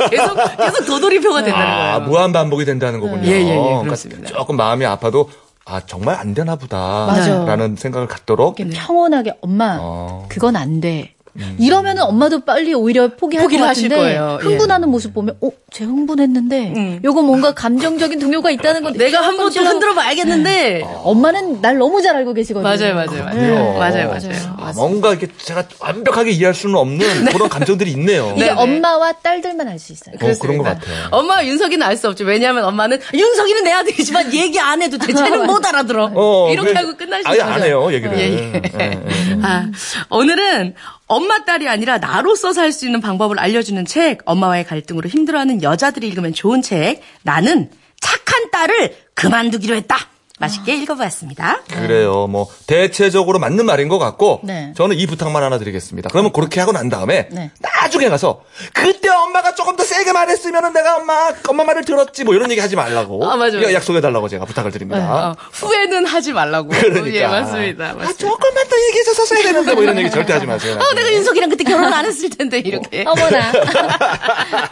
[0.09, 2.09] 계속 계속 도돌이표가 된다는 아, 거예요.
[2.09, 3.23] 무한 반복이 된다는 거군요.
[3.25, 4.27] 예, 예, 예, 그러니까.
[4.27, 5.29] 조금 마음이 아파도
[5.69, 7.05] 아 정말 안 되나 보다.
[7.05, 7.45] 맞아.
[7.45, 10.25] 라는 생각을 갖도록 평온하게 엄마 어.
[10.29, 11.13] 그건 안 돼.
[11.57, 14.39] 이러면은 엄마도 빨리 오히려 포기할 포기를 것 하실 같은데 거예요.
[14.41, 14.45] 예.
[14.45, 16.99] 흥분하는 모습 보면 어, 쟤 흥분했는데 음.
[17.03, 20.83] 요거 뭔가 감정적인 동요가 있다는 건 내가 한번또 흔들어 봐야겠는데.
[21.03, 22.63] 엄마는 날 너무 잘 알고 계시거든요.
[22.69, 23.31] 맞아요, 맞아요, 맞아요.
[23.39, 23.75] 그래요.
[23.79, 24.55] 맞아요, 맞아요.
[24.57, 28.33] 아, 뭔가 이렇게 제가 완벽하게 이해할 수는 없는 그런 감정들이 있네요.
[28.35, 28.59] 이게 네, 네.
[28.59, 30.15] 엄마와 딸들만 알 수 있어요.
[30.21, 31.07] 어, 그런 것 같아요.
[31.11, 32.23] 엄마 윤석이는 알 수 없죠.
[32.25, 35.13] 왜냐하면 엄마는 윤석이는 내 아들이지만 얘기 안 해도 돼.
[35.13, 36.11] 쟤는 못 알아들어.
[36.13, 36.79] 어, 이렇게 그래.
[36.81, 37.29] 하고 끝나시죠.
[37.29, 38.17] 아예 안 해요, 얘기를.
[38.17, 38.61] 예, 예.
[38.79, 38.99] 예, 예.
[39.41, 39.65] 아,
[40.09, 40.75] 오늘은
[41.09, 46.33] 엄마 딸이 아니라 나로서 살 수 있는 방법을 알려주는 책, 엄마와의 갈등으로 힘들어하는 여자들이 읽으면
[46.33, 49.97] 좋은 책, 나는 착한 딸을 그만두기로 했다.
[50.39, 51.61] 맛있게 읽어보았습니다.
[51.69, 52.27] 그래요.
[52.27, 54.73] 뭐 대체적으로 맞는 말인 것 같고 네.
[54.75, 56.09] 저는 이 부탁만 하나 드리겠습니다.
[56.09, 57.51] 그러면 그렇게 하고 난 다음에 네.
[57.59, 58.41] 나중에 가서
[58.73, 62.75] 그때 엄마가 조금 더 세게 말했으면 내가 엄마 엄마 말을 들었지 뭐 이런 얘기 하지
[62.75, 63.59] 말라고 아, 맞아요.
[63.59, 65.29] 이거 약속해 달라고 제가 부탁을 드립니다.
[65.29, 66.69] 어, 후회는 하지 말라고.
[66.69, 67.13] 그러니까.
[67.13, 67.89] 예, 맞습니다.
[67.89, 68.13] 아, 맞습니다.
[68.17, 70.77] 조금만 더 얘기해줘서 써야 되는데 뭐 이런 얘기 절대 하지 마세요.
[70.79, 73.03] 어, 내가 윤석이랑 그때 결혼 안 했을 텐데, 이렇게.
[73.05, 73.51] 어머나.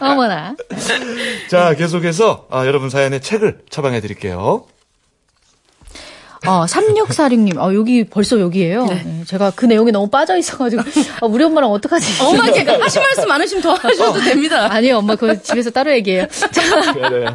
[0.00, 0.56] 어머나.
[1.50, 4.64] 자 계속해서 아, 여러분 사연의 책을 처방해 드릴게요.
[6.46, 7.58] 어, 3646님.
[7.58, 8.86] 어, 여기 벌써 여기에요.
[8.86, 10.82] 네, 제가 그 내용에 너무 빠져 있어가지고.
[11.20, 12.22] 아, 우리 엄마랑 어떡하지?
[12.22, 14.68] 엄마한테 하실 말씀 많으시면 더 하셔도 됩니다.
[14.72, 16.26] 아니요, 엄마 그거 집에서 따로 얘기해요.
[16.28, 17.26] 자, 그래.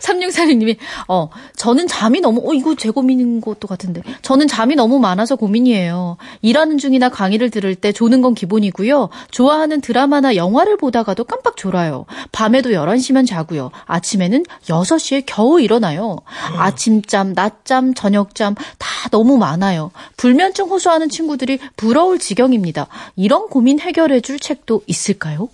[0.00, 4.02] 3646님이, 어, 저는 잠이 너무, 어, 이거 제 고민인 것도 같은데.
[4.22, 6.16] 저는 잠이 너무 많아서 고민이에요.
[6.42, 9.10] 일하는 중이나 강의를 들을 때 조는 건 기본이고요.
[9.30, 12.06] 좋아하는 드라마나 영화를 보다가도 깜빡 졸아요.
[12.32, 13.70] 밤에도 11시면 자고요.
[13.86, 16.16] 아침에는 6시에 겨우 일어나요.
[16.56, 19.90] 아침잠, 낮잠, 저녁잠 다 너무 많아요.
[20.16, 22.86] 불면증 호소하는 친구들이 부러울 지경입니다.
[23.16, 25.48] 이런 고민 해결해 줄 책도 있을까요?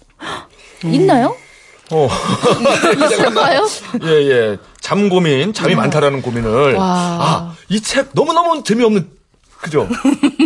[0.85, 1.37] 있나요?
[1.93, 2.09] 어.
[3.05, 3.67] 있을까요?
[4.03, 4.57] 예, 예.
[4.81, 6.75] 잠 고민, 잠이 많다라는 고민을.
[6.75, 6.85] 와.
[6.87, 9.09] 아, 이 책 너무너무 재미없는,
[9.61, 9.89] 그죠?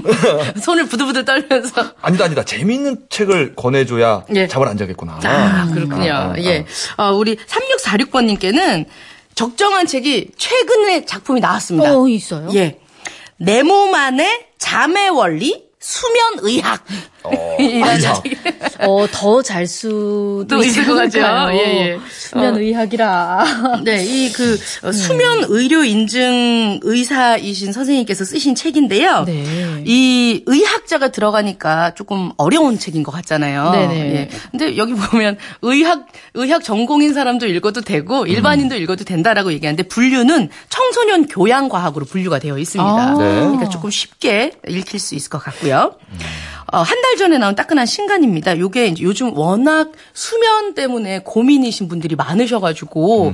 [0.63, 1.93] 손을 부들부들 떨면서.
[2.01, 2.45] 아니다, 아니다.
[2.45, 4.47] 재미있는 책을 권해줘야 예.
[4.47, 5.19] 잠을 안 자겠구나.
[5.25, 6.13] 아, 그렇군요.
[6.13, 6.35] 아, 아, 아.
[6.39, 6.65] 예.
[6.97, 8.87] 어, 우리 3646번님께는
[9.35, 11.97] 적정한 책이 최근에 작품이 나왔습니다.
[11.99, 12.49] 어, 있어요?
[12.55, 12.79] 예.
[13.37, 16.85] 내 몸 안의 잠의 원리, 수면 의학.
[17.59, 18.23] 이라는 의학.
[18.23, 18.39] 책.
[18.87, 21.05] 어, 더 잘 수도 또 있을 것?
[21.07, 21.57] 있으니까요.
[21.57, 21.59] 예,
[21.93, 21.99] 예.
[22.09, 22.59] 수면 어.
[22.59, 23.81] 의학이라.
[23.85, 24.57] 네, 이 그
[24.93, 29.25] 수면 의료 인증 의사이신 선생님께서 쓰신 책인데요.
[29.25, 29.83] 네.
[29.85, 33.71] 이 의학자가 들어가니까 조금 어려운 책인 것 같잖아요.
[33.71, 33.95] 네네.
[34.15, 34.29] 예.
[34.51, 41.27] 근데 여기 보면 의학 의학 전공인 사람도 읽어도 되고 일반인도 읽어도 된다라고 얘기하는데 분류는 청소년
[41.27, 42.91] 교양 과학으로 분류가 되어 있습니다.
[42.91, 43.15] 아.
[43.19, 43.41] 네.
[43.41, 45.95] 그러니까 조금 쉽게 읽힐 수 있을 것 같고요.
[46.73, 48.59] 어, 한 달 전에 나온 따끈한 신간입니다.
[48.59, 53.33] 요게 이제 요즘 워낙 수면 때문에 고민이신 분들이 많으셔가지고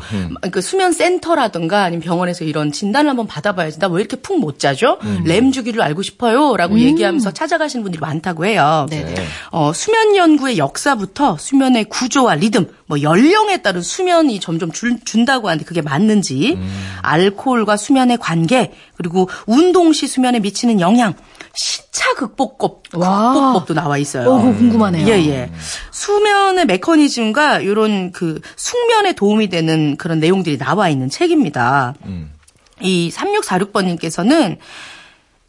[0.51, 3.79] 그 수면 센터라든가 아니면 병원에서 이런 진단을 한번 받아봐야지.
[3.79, 4.99] 나 왜 이렇게 푹 못 자죠?
[5.25, 8.87] 램 주기를 알고 싶어요 라고 얘기하면서 찾아가시는 분들이 많다고 해요.
[8.91, 9.15] 네네.
[9.51, 15.65] 어, 수면 연구의 역사부터 수면의 구조와 리듬, 뭐 연령에 따른 수면이 점점 줄, 준다고 하는데
[15.65, 16.59] 그게 맞는지,
[17.03, 21.15] 알코올과 수면의 관계, 그리고 운동 시 수면에 미치는 영향,
[21.57, 23.33] 시차 극복법, 와.
[23.33, 24.31] 극복법도 나와 있어요.
[24.31, 25.09] 어, 궁금하네요.
[25.09, 25.51] 예, 예.
[25.91, 31.95] 수면의 메커니즘과 이런 그 숙면에 도움이 되는 그런 내용들이 나와 있는 책입니다.
[32.81, 34.59] 이 3646번님께서는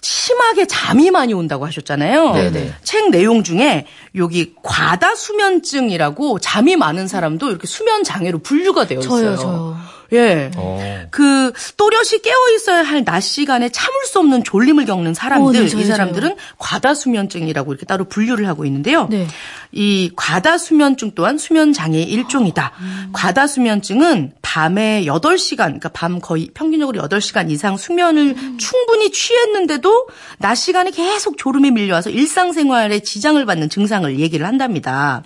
[0.01, 2.33] 심하게 잠이 많이 온다고 하셨잖아요.
[2.33, 2.73] 네네.
[2.83, 3.85] 책 내용 중에
[4.17, 9.35] 여기 과다 수면증이라고 잠이 많은 사람도 이렇게 수면 장애로 분류가 되어 있어요.
[9.35, 9.77] 저요, 저요.
[10.13, 10.51] 예.
[10.55, 11.07] 어.
[11.11, 15.69] 그 또렷이 깨어 있어야 할 낮 시간에 참을 수 없는 졸림을 겪는 사람들, 어, 네,
[15.69, 19.07] 저요, 이 사람들은 과다 수면증이라고 이렇게 따로 분류를 하고 있는데요.
[19.09, 19.27] 네.
[19.71, 22.71] 이 과다 수면증 또한 수면 장애의 일종이다.
[23.13, 30.07] 과다 수면증은 밤에 8시간, 그러니까 밤 거의 평균적으로 8시간 이상 수면을 충분히 취했는데도
[30.39, 35.23] 낮 시간에 계속 졸음이 밀려와서 일상생활에 지장을 받는 증상을 얘기를 한답니다.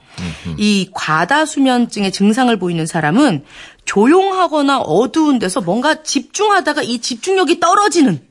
[0.58, 3.44] 이 과다 수면증의 증상을 보이는 사람은
[3.86, 8.22] 조용하거나 어두운 데서 뭔가 집중하다가 이 집중력이 떨어지는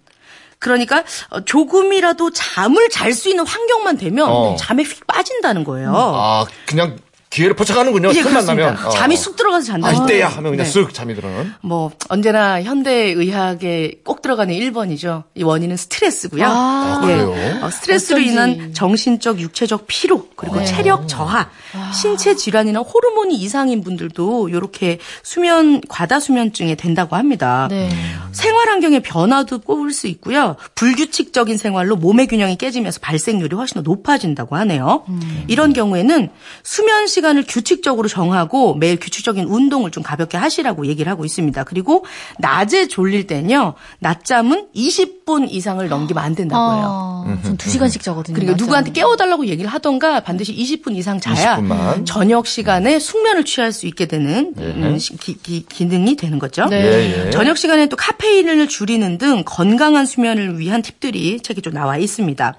[0.59, 4.57] 그러니까 어, 조금이라도 잠을 잘 수 있는 환경만 되면 어.
[4.57, 5.93] 잠에 휙 빠진다는 거예요.
[5.95, 6.99] 아, 그냥
[7.31, 8.09] 기회를 포착하는군요.
[8.09, 8.71] 예, 틈만 그렇습니다.
[8.73, 8.87] 나면.
[8.87, 8.91] 어.
[8.91, 10.37] 잠이 쑥 들어가서 아, 잔다는 이때야 거예요.
[10.39, 10.73] 하면 그냥 네.
[10.73, 11.53] 쓱 잠이 들어는.
[11.63, 15.23] 뭐 언제나 현대 의학에 꼭 들어가는 1번이죠.
[15.37, 16.45] 이 원인은 스트레스고요.
[16.45, 17.33] 아, 그래요?
[17.63, 18.33] 어, 스트레스로 어쩐지.
[18.33, 21.49] 인한 정신적, 육체적 피로 그리고 체력 저하,
[21.95, 27.69] 신체 질환이나 호르몬이 이상인 분들도 이렇게 수면 과다 수면증에 된다고 합니다.
[27.71, 27.91] 네.
[28.33, 30.57] 생활 환경의 변화도 꼽을 수 있고요.
[30.75, 35.05] 불규칙적인 생활로 몸의 균형이 깨지면서 발생률이 훨씬 더 높아진다고 하네요.
[35.47, 36.31] 이런 경우에는
[36.65, 41.65] 수면 시 간을 규칙적으로 정하고 매일 규칙적인 운동을 좀 가볍게 하시라고 얘기를 하고 있습니다.
[41.65, 42.05] 그리고
[42.39, 43.75] 낮에 졸릴 때는요.
[43.99, 47.25] 낮잠은 20분 이상을 넘기면 안 된다고 해요.
[47.27, 48.35] 아, 전 2시간씩 자거든요.
[48.35, 48.65] 그러니까 낮잠.
[48.67, 52.05] 누구한테 깨워달라고 얘기를 하던가 반드시 20분 이상 자야 20분 만.
[52.05, 56.67] 저녁 시간에 숙면을 취할 수 있게 되는 음, 시- 기, 기, 기능이 되는 거죠.
[56.67, 56.83] 네.
[56.85, 57.31] 예, 예.
[57.31, 62.55] 저녁 시간에 또 카페인을 줄이는 등 건강한 수면을 위한 팁들이 책에 좀 나와 있습니다.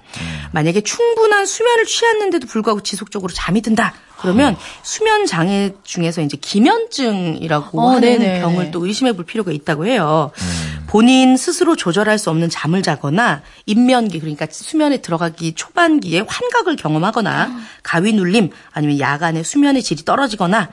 [0.52, 3.94] 만약에 충분한 수면을 취했는데도 불구하고 지속적으로 잠이 든다.
[4.22, 8.40] 그러면 수면 장애 중에서 이제 기면증이라고 어, 하는 네네.
[8.40, 10.30] 병을 또 의심해 볼 필요가 있다고 해요.
[10.86, 17.50] 본인 스스로 조절할 수 없는 잠을 자거나 인면기 그러니까 수면에 들어가기 초반기에 환각을 경험하거나
[17.82, 20.68] 가위 눌림 아니면 야간에 수면의 질이 떨어지거나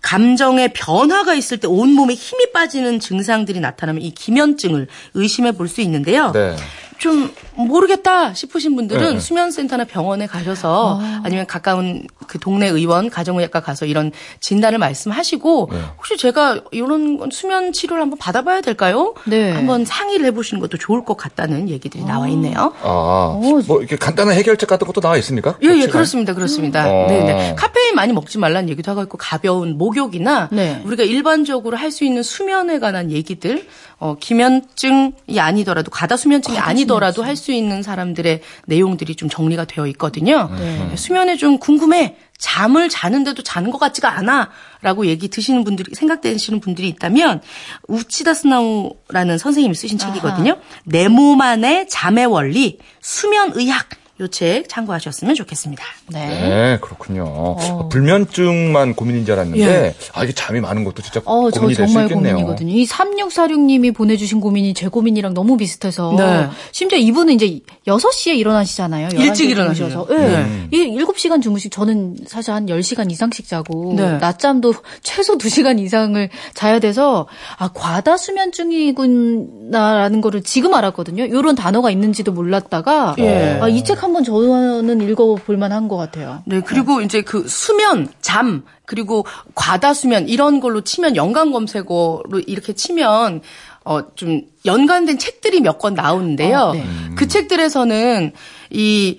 [0.00, 6.32] 감정의 변화가 있을 때 온몸에 힘이 빠지는 증상들이 나타나면 이 기면증을 의심해 볼 수 있는데요.
[6.32, 6.54] 네.
[6.98, 9.20] 좀 모르겠다 싶으신 분들은 네.
[9.20, 15.78] 수면센터나 병원에 가셔서 아 니면 가까운 그 동네 의원 가정의학과 가서 이런 진단을 말씀하시고 네.
[15.98, 19.14] 혹시 제가 이런 건 수면 치료를 한번 받아봐야 될까요?
[19.26, 19.52] 네.
[19.52, 22.72] 한번 상의를 해보시는 것도 좋을 것 같다는 얘기들이 나와 있네요.
[22.82, 25.56] 아, 뭐 이렇게 간단한 해결책 같은 것도 나와 있습니까?
[25.62, 25.86] 예, 예?
[25.86, 26.34] 그렇습니다.
[26.34, 26.88] 그렇습니다.
[26.90, 27.06] 어.
[27.08, 27.54] 네, 네.
[27.56, 30.80] 카페인 많이 먹지 말라는 얘기도 하고 있고, 가벼운 목욕이나, 네.
[30.84, 33.66] 우리가 일반적으로 할 수 있는 수면에 관한 얘기들,
[33.98, 40.48] 어, 기면증이 아니더라도, 가다 수면증이 아니더라도 할수 있는 사람들의 내용들이 좀 정리가 되어 있거든요.
[40.56, 40.94] 네.
[40.96, 42.16] 수면에 좀 궁금해.
[42.38, 44.50] 잠을 자는데도 자는 것 같지가 않아.
[44.80, 47.40] 라고 얘기 드시는 분들이, 생각되시는 분들이 있다면,
[47.88, 50.56] 우치다 스나우라는 선생님이 쓰신 책이거든요.
[50.84, 53.88] 내 몸 안의 잠의 원리, 수면의학.
[54.22, 55.82] 요 책 참고하셨으면 좋겠습니다.
[56.08, 56.26] 네.
[56.26, 57.24] 네, 그렇군요.
[57.26, 59.94] 어, 불면증만 고민인 줄 알았는데, 예.
[60.14, 62.34] 아, 이게 잠이 많은 것도 진짜 어, 저 고민이 될수 정말 있겠네요.
[62.36, 62.72] 고민이거든요.
[62.72, 66.14] 이 3646님이 보내주신 고민이 제 고민이랑 너무 비슷해서.
[66.16, 66.48] 네.
[66.70, 69.08] 심지어 이분은 이제 6시에 일어나시잖아요.
[69.08, 69.50] 11시에 일찍.
[69.50, 70.06] 일어나시죠.
[70.08, 70.16] 네.
[70.16, 70.68] 네.
[70.72, 73.94] 이 7시간 주무식, 저는 사실 한 10시간 이상씩 자고.
[73.96, 74.18] 네.
[74.18, 77.26] 낮잠도 최소 2시간 이상을 자야 돼서,
[77.58, 81.24] 아, 과다 수면증이구나라는 거를 지금 알았거든요.
[81.24, 83.16] 이런 단어가 있는지도 몰랐다가.
[83.18, 83.58] 예.
[83.60, 86.42] 아, 이책 한번 저는 읽어볼 만한 것 같아요.
[86.46, 92.72] 네, 그리고 이제 그 수면, 잠, 그리고 과다 수면 이런 걸로 치면 연관 검색어로 이렇게
[92.74, 93.40] 치면
[93.84, 96.56] 어 좀 연관된 책들이 몇 권 나오는데요.
[96.58, 96.84] 어, 네.
[97.16, 98.32] 그 책들에서는
[98.70, 99.18] 이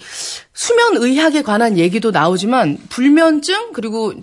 [0.53, 4.13] 수면 의학에 관한 얘기도 나오지만 불면증 그리고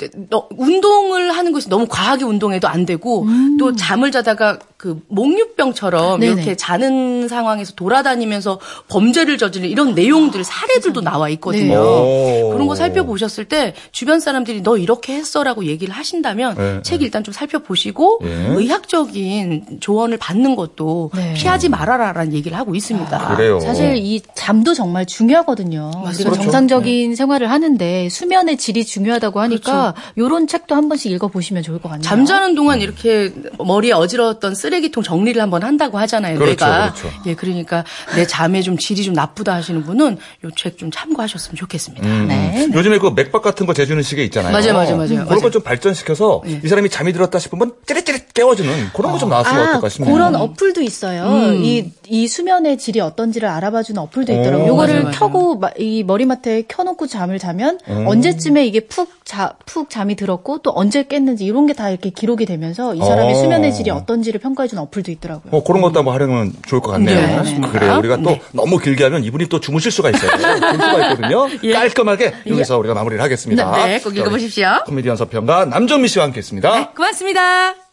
[0.57, 3.27] 운동을 하는 것이 너무 과하게 운동해도 안 되고
[3.59, 6.21] 또 잠을 자다가 그 목류병처럼 음.
[6.21, 6.33] 네네.
[6.33, 11.75] 이렇게 자는 상황에서 돌아다니면서 범죄를 저지르는 이런 내용들 사례들도 나와 있거든요.
[11.75, 12.43] 네.
[12.43, 12.51] 오.
[12.51, 17.35] 그런 거 살펴보셨을 때 주변 사람들이 너 이렇게 했어라고 얘기를 하신다면 네, 책 일단 좀
[17.35, 18.47] 살펴보시고 예.
[18.57, 21.35] 의학적인 조언을 받는 것도 네.
[21.35, 23.37] 피하지 말아라라는 얘기를 하고 있습니다.
[23.37, 23.61] 그래요.
[23.61, 25.91] 사실 이 잠도 정말 중요하거든요.
[26.21, 26.43] 우리가 그렇죠.
[26.45, 31.89] 정상적인 생활을 하는데 수면의 질이 중요하다고 하니까 요런 책도 한 번씩 읽어 보시면 좋을 것
[31.89, 32.03] 같네요.
[32.03, 36.39] 잠자는 동안 이렇게 머리에 어지러웠던 쓰레기통 정리를 한번 한다고 하잖아요.
[36.39, 36.93] 그렇죠, 내가.
[36.93, 37.17] 그렇죠.
[37.27, 42.07] 예, 그러니까 내 잠에 좀 질이 좀 나쁘다 하시는 분은 요 책 좀 참고하셨으면 좋겠습니다.
[42.07, 42.69] 음, 네.
[42.73, 44.53] 요즘에 그 맥박 같은 거 재주는 시계 있잖아요.
[44.53, 45.09] 맞아요, 맞아요, 맞아요.
[45.09, 45.41] 그런 맞아요.
[45.41, 49.89] 걸좀 발전시켜서 이 사람이 잠이 들었다 싶으면 찌릿찌릿 깨워주는 그런 거 좀 나왔으면 아, 어떨까
[49.89, 50.13] 싶네요.
[50.15, 51.25] 그런 어플도 있어요.
[51.25, 51.63] 음.
[51.65, 54.65] 이, 이 수면의 질이 어떤지를 알아봐주는 어플도 있더라고요.
[54.65, 54.69] 오.
[54.69, 55.11] 요거를.
[55.11, 60.73] 켜고 마- 이 머리맡에 켜놓고 잠을 자면 언제쯤에 이게 푹, 자, 푹 잠이 들었고 또
[60.75, 63.35] 언제 깼는지 이런 게 다 이렇게 기록이 되면서 이 사람의 어.
[63.37, 65.53] 수면의 질이 어떤지를 평가해주는 어플도 있더라고요.
[65.53, 67.21] 어, 그런 것도 한번 활용하면 좋을 것 같네요.
[67.21, 67.71] 네, 맞습니다.
[67.71, 67.99] 그래요.
[67.99, 68.43] 우리가 또 네.
[68.53, 70.31] 너무 길게 하면 이분이 또 주무실 수가 있어요.
[70.33, 71.47] 볼 수가 있거든요.
[71.73, 73.77] 깔끔하게 여기서 우리가 마무리를 하겠습니다.
[73.77, 74.67] 네, 네, 꼭 자, 읽어보십시오.
[74.87, 76.75] 코미디언 서평가 남정미 씨와 함께했습니다.
[76.75, 77.90] 네, 고맙습니다.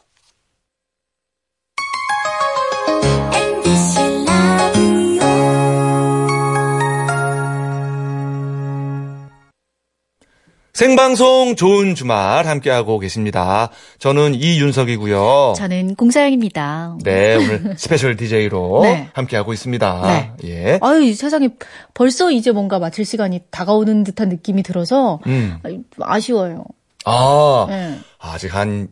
[10.77, 13.71] 생방송 좋은 주말 함께하고 계십니다.
[13.97, 15.55] 저는 이윤석이고요.
[15.57, 16.99] 저는 공서영입니다.
[17.03, 19.09] 네, 오늘 special DJ로 네.
[19.13, 20.01] 함께하고 있습니다.
[20.03, 20.47] 네.
[20.47, 20.79] 예.
[20.83, 21.49] 아유, 이 세상에
[21.95, 25.57] 벌써 이제 뭔가 마칠 시간이 다가오는 듯한 느낌이 들어서 음.
[25.99, 26.63] 아쉬워요.
[27.05, 27.97] 아, 네.
[28.19, 28.89] 아직 한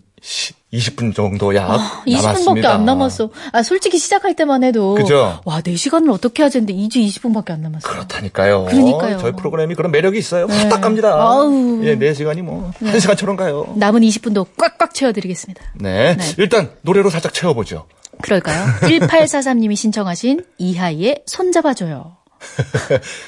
[0.76, 2.74] 20분 정도 약 20분밖에 남았습니다.
[2.74, 3.30] 안 남았어.
[3.52, 4.96] 아, 솔직히 시작할 때만 해도.
[4.96, 5.40] 그죠?
[5.46, 7.88] 와, 4시간을 어떻게 하지 했는데 이제 20분밖에 안 남았어.
[7.88, 8.66] 그렇다니까요.
[8.66, 9.18] 그러니까요.
[9.20, 10.48] 저희 프로그램이 그런 매력이 있어요.
[10.48, 10.64] 네.
[10.64, 11.14] 후딱 갑니다.
[11.14, 11.82] 아우.
[11.84, 13.74] 예, 4시간이 뭐, 1시간처럼 가요.
[13.76, 15.64] 남은 20분도 꽉꽉 채워 드리겠습니다.
[15.76, 16.16] 네.
[16.16, 16.34] 네.
[16.38, 17.86] 일단 노래로 살짝 채워 보죠.
[18.22, 18.66] 그럴까요?
[18.82, 22.18] 1843님이 신청하신 이하이의 손잡아 줘요.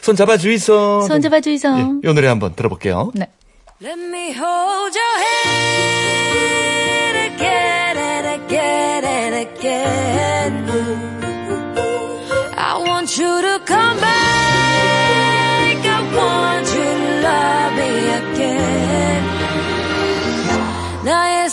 [0.02, 1.02] 손 잡아 주이소.
[1.08, 1.70] 손잡아 주이소.
[1.78, 3.12] 예, 이 노래 한번 들어볼게요.
[3.16, 3.30] 네.
[3.82, 6.57] Let me hold your hand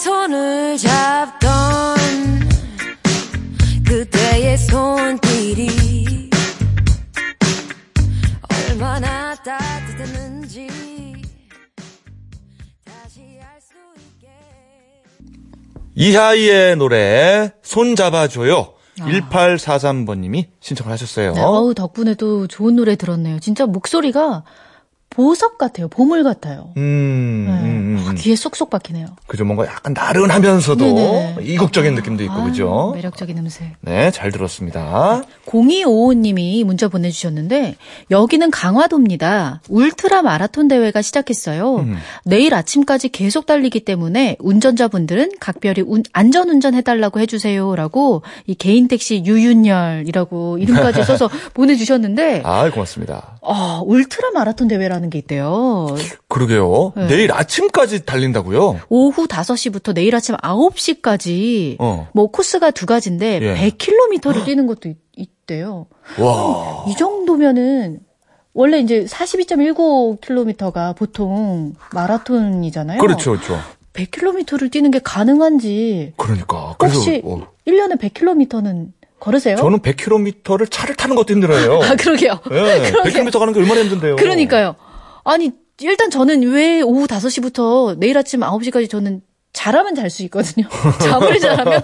[0.04, 1.96] 손을 잡던
[3.86, 5.33] 그때의 손길
[16.04, 18.74] 이하이의 노래, 손 잡아줘요.
[18.98, 21.32] 1843번님이 신청을 하셨어요.
[21.32, 23.40] 네, 어우, 덕분에 또 좋은 노래 들었네요.
[23.40, 24.44] 진짜 목소리가
[25.14, 25.86] 보석 같아요.
[25.88, 26.70] 보물 같아요.
[26.76, 27.52] 음, 네.
[27.52, 28.14] 음, 음, 아, 음.
[28.16, 29.06] 귀에 쏙쏙 박히네요.
[29.26, 29.44] 그죠.
[29.44, 31.36] 뭔가 약간 나른하면서도 네네.
[31.42, 32.92] 이국적인 느낌도 있고, 아, 그죠.
[32.96, 33.74] 매력적인 음색.
[33.80, 35.22] 네, 잘 들었습니다.
[35.46, 37.76] 0255님이 문자 보내주셨는데
[38.10, 39.60] 여기는 강화도입니다.
[39.68, 41.76] 울트라 마라톤 대회가 시작했어요.
[41.76, 41.96] 음.
[42.24, 49.22] 내일 아침까지 계속 달리기 때문에 운전자분들은 각별히 운- 안전운전 해달라고 해주세요 라고 이 개인 택시
[49.24, 53.38] 유윤열이라고 이름까지 써서 보내주셨는데 아, 고맙습니다.
[53.42, 55.86] 아, 울트라 마라톤 대회라는 게 있대요.
[56.28, 56.92] 그러게요.
[56.96, 57.06] 네.
[57.06, 58.80] 내일 아침까지 달린다고요?
[58.88, 62.08] 오후 5시부터 내일 아침 9시까지 어.
[62.14, 63.54] 뭐 코스가 두 가지인데 예.
[63.70, 65.86] 100km를 뛰는 것도 있, 있대요.
[66.18, 66.84] 와.
[66.88, 68.00] 이 정도면은
[68.52, 73.00] 원래 이제 42.19km가 보통 마라톤이잖아요.
[73.00, 73.58] 그렇죠, 그렇죠.
[73.92, 76.74] 100km를 뛰는 게 가능한지 그러니까.
[76.78, 78.88] 그래서 혹시 어, 1년에 100km는
[79.20, 79.56] 걸으세요?
[79.56, 81.80] 저는 100km를 차를 타는 것도 힘들어요.
[81.82, 82.38] 아, 그러게요.
[82.50, 84.16] 예, 100km 가는 게 얼마나 힘든데요.
[84.16, 84.74] 그러니까요.
[85.24, 90.68] 아니, 일단 저는 왜 오후 5시부터 내일 아침 9시까지 저는 잘하면 잘 수 있거든요.
[91.00, 91.82] 잠을 잘하면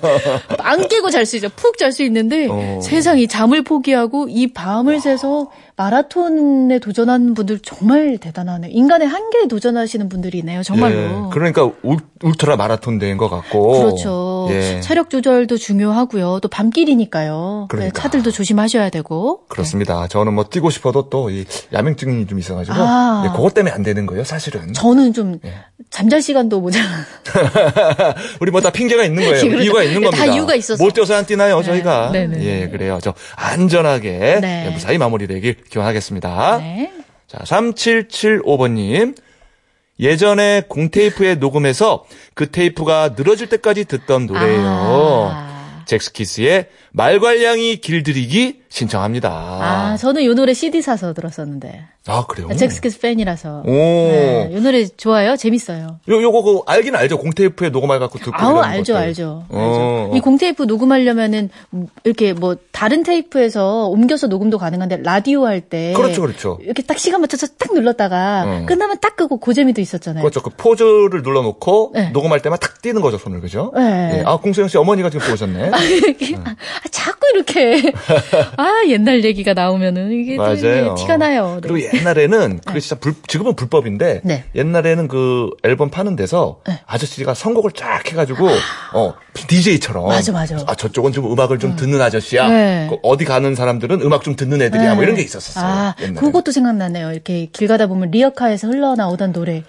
[0.59, 1.48] 안 깨고 잘 수 있죠.
[1.50, 2.81] 푹잘 수 있는데 어.
[2.83, 8.68] 세상이 잠을 포기하고 이 밤을 새서 마라톤에 도전하는 분들 정말 대단하네.
[8.70, 10.62] 인간의 한계에 도전하시는 분들이네요.
[10.62, 10.94] 정말로.
[10.94, 13.78] 예, 그러니까 울, 울트라 마라톤 대인 것 같고.
[13.78, 14.48] 그렇죠.
[14.50, 14.80] 예.
[14.82, 16.40] 체력 조절도 중요하고요.
[16.42, 17.68] 또 밤길이니까요.
[17.70, 18.02] 네, 그러니까.
[18.02, 19.46] 차들도 조심하셔야 되고.
[19.48, 20.06] 그렇습니다.
[20.06, 23.22] 저는 뭐 뛰고 싶어도 또 이 야맹증이 좀 있어가지고 아.
[23.26, 24.72] 예, 그것 때문에 안 되는 거예요, 사실은.
[24.72, 25.52] 저는 좀 예.
[25.90, 26.86] 잠잘 시간도 모자라.
[28.40, 29.40] 우리 뭐 다 핑계가 있는 거예요.
[29.40, 29.62] 그러니까.
[29.62, 30.34] 이유가 있는 다 겁니다.
[30.34, 30.82] 이유가 있어서.
[30.84, 31.64] 못 뛰어서 안 뛰나요, 네.
[31.64, 32.10] 저희가?
[32.12, 32.44] 네네.
[32.44, 32.98] 예, 그래요.
[33.00, 34.66] 저 안전하게 네.
[34.66, 36.59] 예, 무사히 마무리되길 기원하겠습니다.
[36.59, 36.92] 네.
[37.26, 39.16] 자, 3775번님.
[39.98, 45.30] 예전에 공테이프에 녹음해서 그 테이프가 늘어질 때까지 듣던 노래예요.
[45.30, 45.85] 아.
[45.87, 49.28] 잭스키스의 말괄량이 길들이기 신청합니다.
[49.30, 51.83] 아, 저는 이 노래 CD 사서 들었었는데.
[52.06, 52.48] 아, 그래요?
[52.56, 53.64] 잭스키스 팬이라서.
[53.66, 53.70] 오.
[53.70, 55.37] 네, 이 노래 좋아요.
[55.37, 55.98] 재밌어요.
[56.09, 57.18] 요, 요거, 그, 알긴 알죠?
[57.18, 58.33] 공테이프에 녹음해갖고 듣고.
[58.37, 59.06] 아우 알죠 것들.
[59.06, 59.44] 알죠.
[59.50, 60.06] 어.
[60.09, 60.16] 알죠.
[60.16, 61.50] 이 공테이프 녹음하려면은
[62.04, 66.59] 이렇게 뭐 다른 테이프에서 옮겨서 녹음도 가능한데 라디오 할 때 그렇죠, 그렇죠.
[66.62, 68.66] 이렇게 딱 시간 맞춰서 딱 눌렀다가 어.
[68.66, 70.22] 끝나면 딱 끄고 고재미도 있었잖아요.
[70.22, 70.40] 그렇죠.
[70.40, 72.09] 그 포즈를 눌러놓고 네.
[72.11, 73.40] 녹음할 때만 탁 띄는 거죠, 손을.
[73.42, 73.72] 그죠?
[73.76, 74.20] 네.
[74.20, 74.22] 예.
[74.24, 75.70] 아, 공수영 씨 어머니가 지금 또 오셨네.
[76.06, 76.54] 이렇게 아,
[76.90, 77.92] 자꾸 이렇게
[78.60, 80.94] 아 옛날 얘기가 나오면은 이게 맞아요.
[80.94, 81.60] 티가 나요.
[81.62, 81.68] 네.
[81.68, 84.44] 그리고 옛날에는 그게 진짜 불, 지금은 불법인데 네.
[84.54, 88.48] 옛날에는 그 앨범 파는 데서 아저씨가 선곡을 쫙 해가지고
[88.92, 90.58] 어 DJ처럼 맞아, 맞아.
[90.66, 92.48] 아 저쪽은 좀 음악을 좀 듣는 아저씨야.
[92.48, 92.86] 네.
[92.90, 94.94] 그 어디 가는 사람들은 음악 좀 듣는 애들이야.
[94.94, 95.64] 뭐 이런 게 있었었어요.
[95.64, 96.14] 아, 옛날에.
[96.14, 97.12] 그것도 생각나네요.
[97.12, 99.62] 이렇게 길 가다 보면 리어카에서 흘러나오던 노래.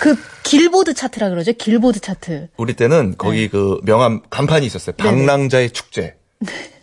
[0.00, 1.52] 그 길보드 차트라 그러죠?
[1.52, 2.48] 길보드 차트.
[2.56, 4.96] 우리 때는 거기 그 명함 간판이 있었어요.
[4.96, 6.19] 방랑자의 축제.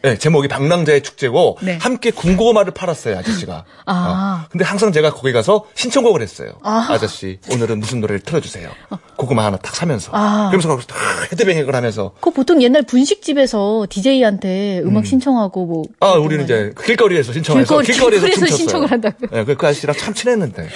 [0.03, 1.79] 네, 제목이 방랑자의 축제고 네.
[1.81, 3.65] 함께 군고구마를 팔았어요 아저씨가.
[3.87, 4.45] 아.
[4.45, 6.51] 어, 근데 항상 제가 거기 가서 신청곡을 했어요.
[6.63, 6.87] 아.
[6.91, 6.97] 아.
[6.99, 8.69] 저씨 오늘은 무슨 노래를 틀어주세요.
[9.15, 10.11] 고구마 하나 딱 사면서.
[10.13, 10.49] 아.
[10.51, 10.97] 그러면서 거기서 딱
[11.31, 12.11] 헤드뱅잉을 하면서.
[12.21, 15.83] 그 보통 옛날 분식집에서 DJ한테 음악 신청하고 뭐.
[15.99, 16.43] 아 우리는?
[16.43, 18.55] 이제 길거리에서 신청해서 길거리- 길거리에서 춤췄어요.
[18.57, 19.43] 신청을 한다고요?
[19.45, 20.61] 네, 그 아저씨랑 참 친했는데.
[20.61, 20.69] 네.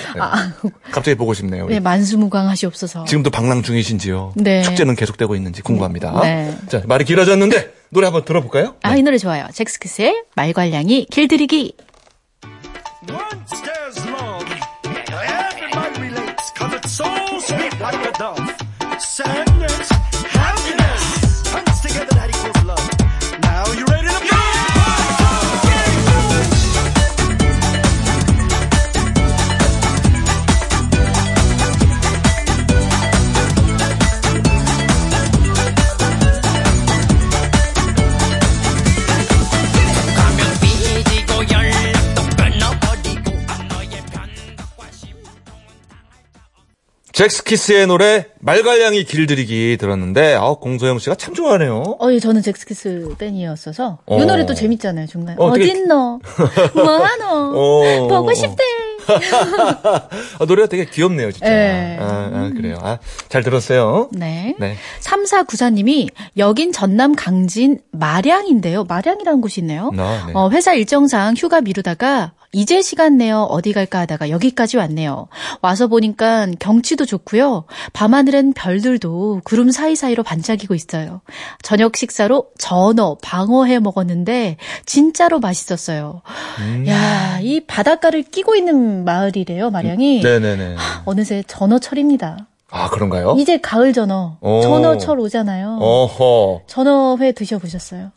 [0.91, 1.65] 갑자기 보고 싶네요.
[1.65, 1.76] 우리.
[1.76, 3.06] 네, 만수무강하시옵소서.
[3.06, 4.34] 지금도 방랑 중이신지요?
[4.38, 4.63] 네.
[4.63, 6.20] 축제는 계속되고 있는지 궁금합니다.
[6.24, 6.58] 네.
[6.67, 8.76] 자 말이 길어졌는데 노래 한번 들어볼까요?
[8.84, 9.48] 아, 이 노래 좋아요.
[9.54, 11.76] 잭스키스의 말괄량이 길들이기.
[13.10, 14.46] One stairs long.
[15.12, 17.06] Everybody relates, cause it's so
[17.40, 18.40] sweet like a dove.
[19.00, 19.51] Sadness,
[47.22, 51.98] 잭스키스의 노래 말갈량이 길들이기 들었는데 아, 공소영 씨가 참 좋아하네요.
[52.00, 54.00] 어, 예, 저는 잭스키스 팬이었어서.
[54.08, 54.20] 어.
[54.20, 55.36] 이 노래 또 재밌잖아요, 중간에.
[55.38, 56.20] 어, 되게- 어딨노?
[56.74, 57.26] 뭐하노?
[57.30, 58.08] 어.
[58.08, 58.64] 보고 싶대.
[60.40, 61.48] 아, 노래가 되게 귀엽네요, 진짜.
[61.48, 61.98] 네.
[62.00, 62.78] 아, 아, 그래요.
[62.82, 62.98] 아,
[63.30, 64.10] 잘 들었어요.
[64.14, 64.56] 네.
[64.60, 64.76] 네.
[65.02, 66.08] 3494님이
[66.38, 68.86] 여긴 전남 강진 마량인데요.
[68.86, 69.92] 마량이라는 곳이 있네요.
[69.96, 70.34] 아, 네.
[70.34, 75.28] 어, 회사 일정상 휴가 미루다가 이제 시간 내어 어디 갈까 하다가 여기까지 왔네요.
[75.62, 77.64] 와서 보니까 경치도 좋고요.
[77.94, 81.22] 밤하늘엔 별들도 구름 사이사이로 반짝이고 있어요.
[81.62, 86.22] 저녁 식사로 전어, 방어 해 먹었는데 진짜로 맛있었어요.
[86.60, 86.86] 음.
[86.88, 90.22] 야, 이 바닷가를 끼고 있는 마을이래요, 마량이.
[90.22, 90.76] 네네네.
[91.06, 92.48] 어느새 전어철입니다.
[92.70, 93.36] 아, 그런가요?
[93.38, 94.62] 이제 가을 전어, 오.
[94.62, 95.78] 전어철 오잖아요.
[95.82, 96.62] 어허.
[96.68, 98.12] 전어회 드셔보셨어요?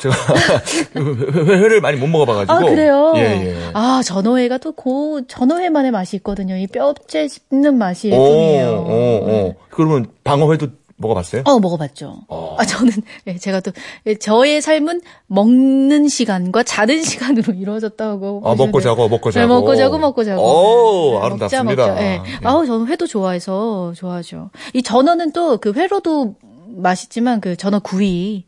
[0.00, 0.14] 제가
[0.96, 2.52] 회- 회를 많이 못 먹어봐가지고.
[2.52, 3.12] 아 그래요?
[3.16, 3.56] 예, 예.
[3.74, 6.56] 아 전어회가 또 고 전어회만의 맛이 있거든요.
[6.56, 8.70] 이 뼈째 씹는 맛이 오, 일품이에요.
[8.70, 9.54] 오, 오.
[9.68, 11.42] 그러면 방어회도 먹어봤어요?
[11.46, 12.14] 어 먹어봤죠.
[12.58, 12.92] 아 저는
[13.26, 13.72] 예, 제가 또
[14.06, 18.42] 예, 저의 삶은 먹는 시간과 자는 시간으로 이루어졌다고.
[18.44, 18.80] 아, 먹고.
[18.80, 19.54] 자고, 먹고 네, 자고.
[19.54, 20.42] 먹고 자고 먹고 자고.
[20.42, 21.64] 오, 네, 아름답습니다.
[21.64, 22.02] 먹자, 먹자.
[22.04, 22.12] 예.
[22.14, 22.20] 예.
[22.44, 24.50] 아우 저는 회도 좋아해서 좋아하죠.
[24.74, 26.34] 이 전어는 또 그 회로도
[26.76, 28.44] 맛있지만 그 전어 구이,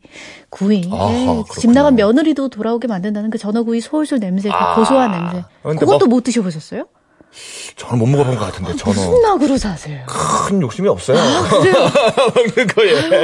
[0.49, 0.89] 구이.
[0.91, 1.43] 아하, 예, 그렇구나.
[1.59, 4.75] 집 나간 며느리도 돌아오게 만든다는 그 전어 구이 솔솔 냄새, 그 아.
[4.75, 5.43] 고소한 냄새.
[5.63, 6.85] 근데 그것도 뭐- 못 드셔보셨어요?
[7.77, 8.93] 저는 못 먹어본 것 같은데, 전어.
[8.93, 10.05] 무슨 낙으로 사세요?
[10.05, 11.17] 큰 욕심이 없어요.
[11.17, 11.23] 아,
[12.35, 13.23] 먹는 거에.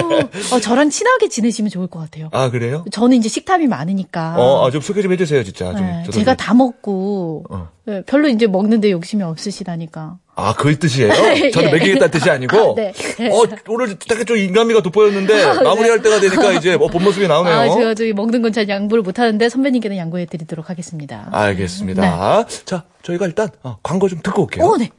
[0.52, 2.30] 어, 저랑 친하게 지내시면 좋을 것 같아요.
[2.32, 2.84] 아, 그래요?
[2.92, 4.34] 저는 이제 식탐이 많으니까.
[4.36, 5.74] 어, 아, 좀 소개 좀 해주세요, 진짜.
[5.76, 5.82] 좀.
[5.86, 7.70] 네, 제가 좀- 다 먹고 어.
[7.90, 10.18] 네, 별로 이제 먹는데 욕심이 없으시다니까.
[10.36, 11.12] 아, 그 뜻이에요?
[11.44, 11.50] 예.
[11.52, 12.58] 저는 먹이겠다는 뜻이 아니고?
[12.58, 12.94] 아, 네.
[13.32, 17.54] 어, 오늘 되게 좀 인간미가 돋보였는데, 마무리할 때가 되니까 이제 어, 본 모습이 나오네요.
[17.54, 21.30] 아, 제가 저기 먹는 건 잘 양보를 못 하는데 선배님께는 양보해 드리도록 하겠습니다.
[21.32, 22.46] 알겠습니다.
[22.66, 24.66] 자, 저희가 일단 어, 광고 좀 듣고 올게요.
[24.66, 24.90] 오, 네.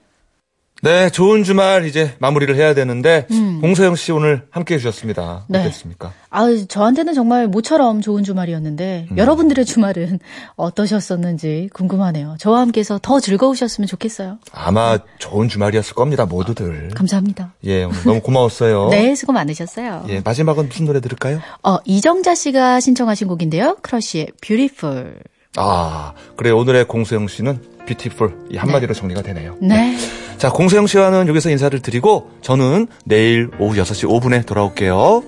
[0.83, 3.27] 네, 좋은 주말 이제 마무리를 해야 되는데,
[3.61, 5.45] 공서영 씨 오늘 함께 해주셨습니다.
[5.49, 5.61] 네.
[5.61, 6.13] 어땠습니까?
[6.31, 9.19] 아, 저한테는 정말 모처럼 좋은 주말이었는데 음.
[9.19, 10.21] 여러분들의 주말은
[10.57, 12.37] 어떠셨었는지 궁금하네요.
[12.39, 14.39] 저와 함께해서 더 즐거우셨으면 좋겠어요.
[14.53, 16.89] 아마 좋은 주말이었을 겁니다, 모두들.
[16.95, 17.53] 감사합니다.
[17.65, 18.89] 예, 오늘 너무 고마웠어요.
[18.93, 20.07] 네, 수고 많으셨어요.
[20.09, 21.41] 예, 마지막은 무슨 노래 들을까요?
[21.63, 23.77] 어, 이정자 씨가 신청하신 곡인데요.
[23.83, 25.17] 크러쉬의 Beautiful.
[25.57, 29.57] 아, 그래, 오늘의 공서영 씨는 beautiful 이 한마디로 정리가 되네요.
[29.61, 29.97] 네.
[30.41, 35.23] 자, 공서영 씨와는 여기서 인사를 드리고, 저는 내일 오후 6시 5분에 돌아올게요.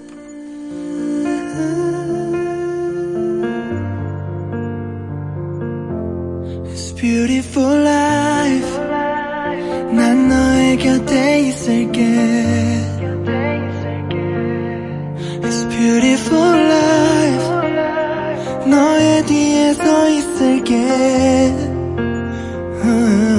[6.96, 8.78] Beautiful life
[9.92, 12.00] 난 너의 곁에 있을게
[15.42, 16.82] It's beautiful life
[19.32, 20.76] 위에 서 있을게
[22.84, 23.31] 어,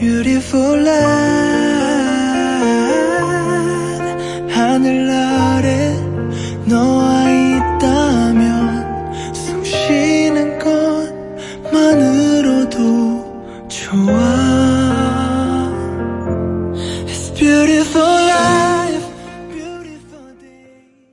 [0.00, 1.47] Beautiful life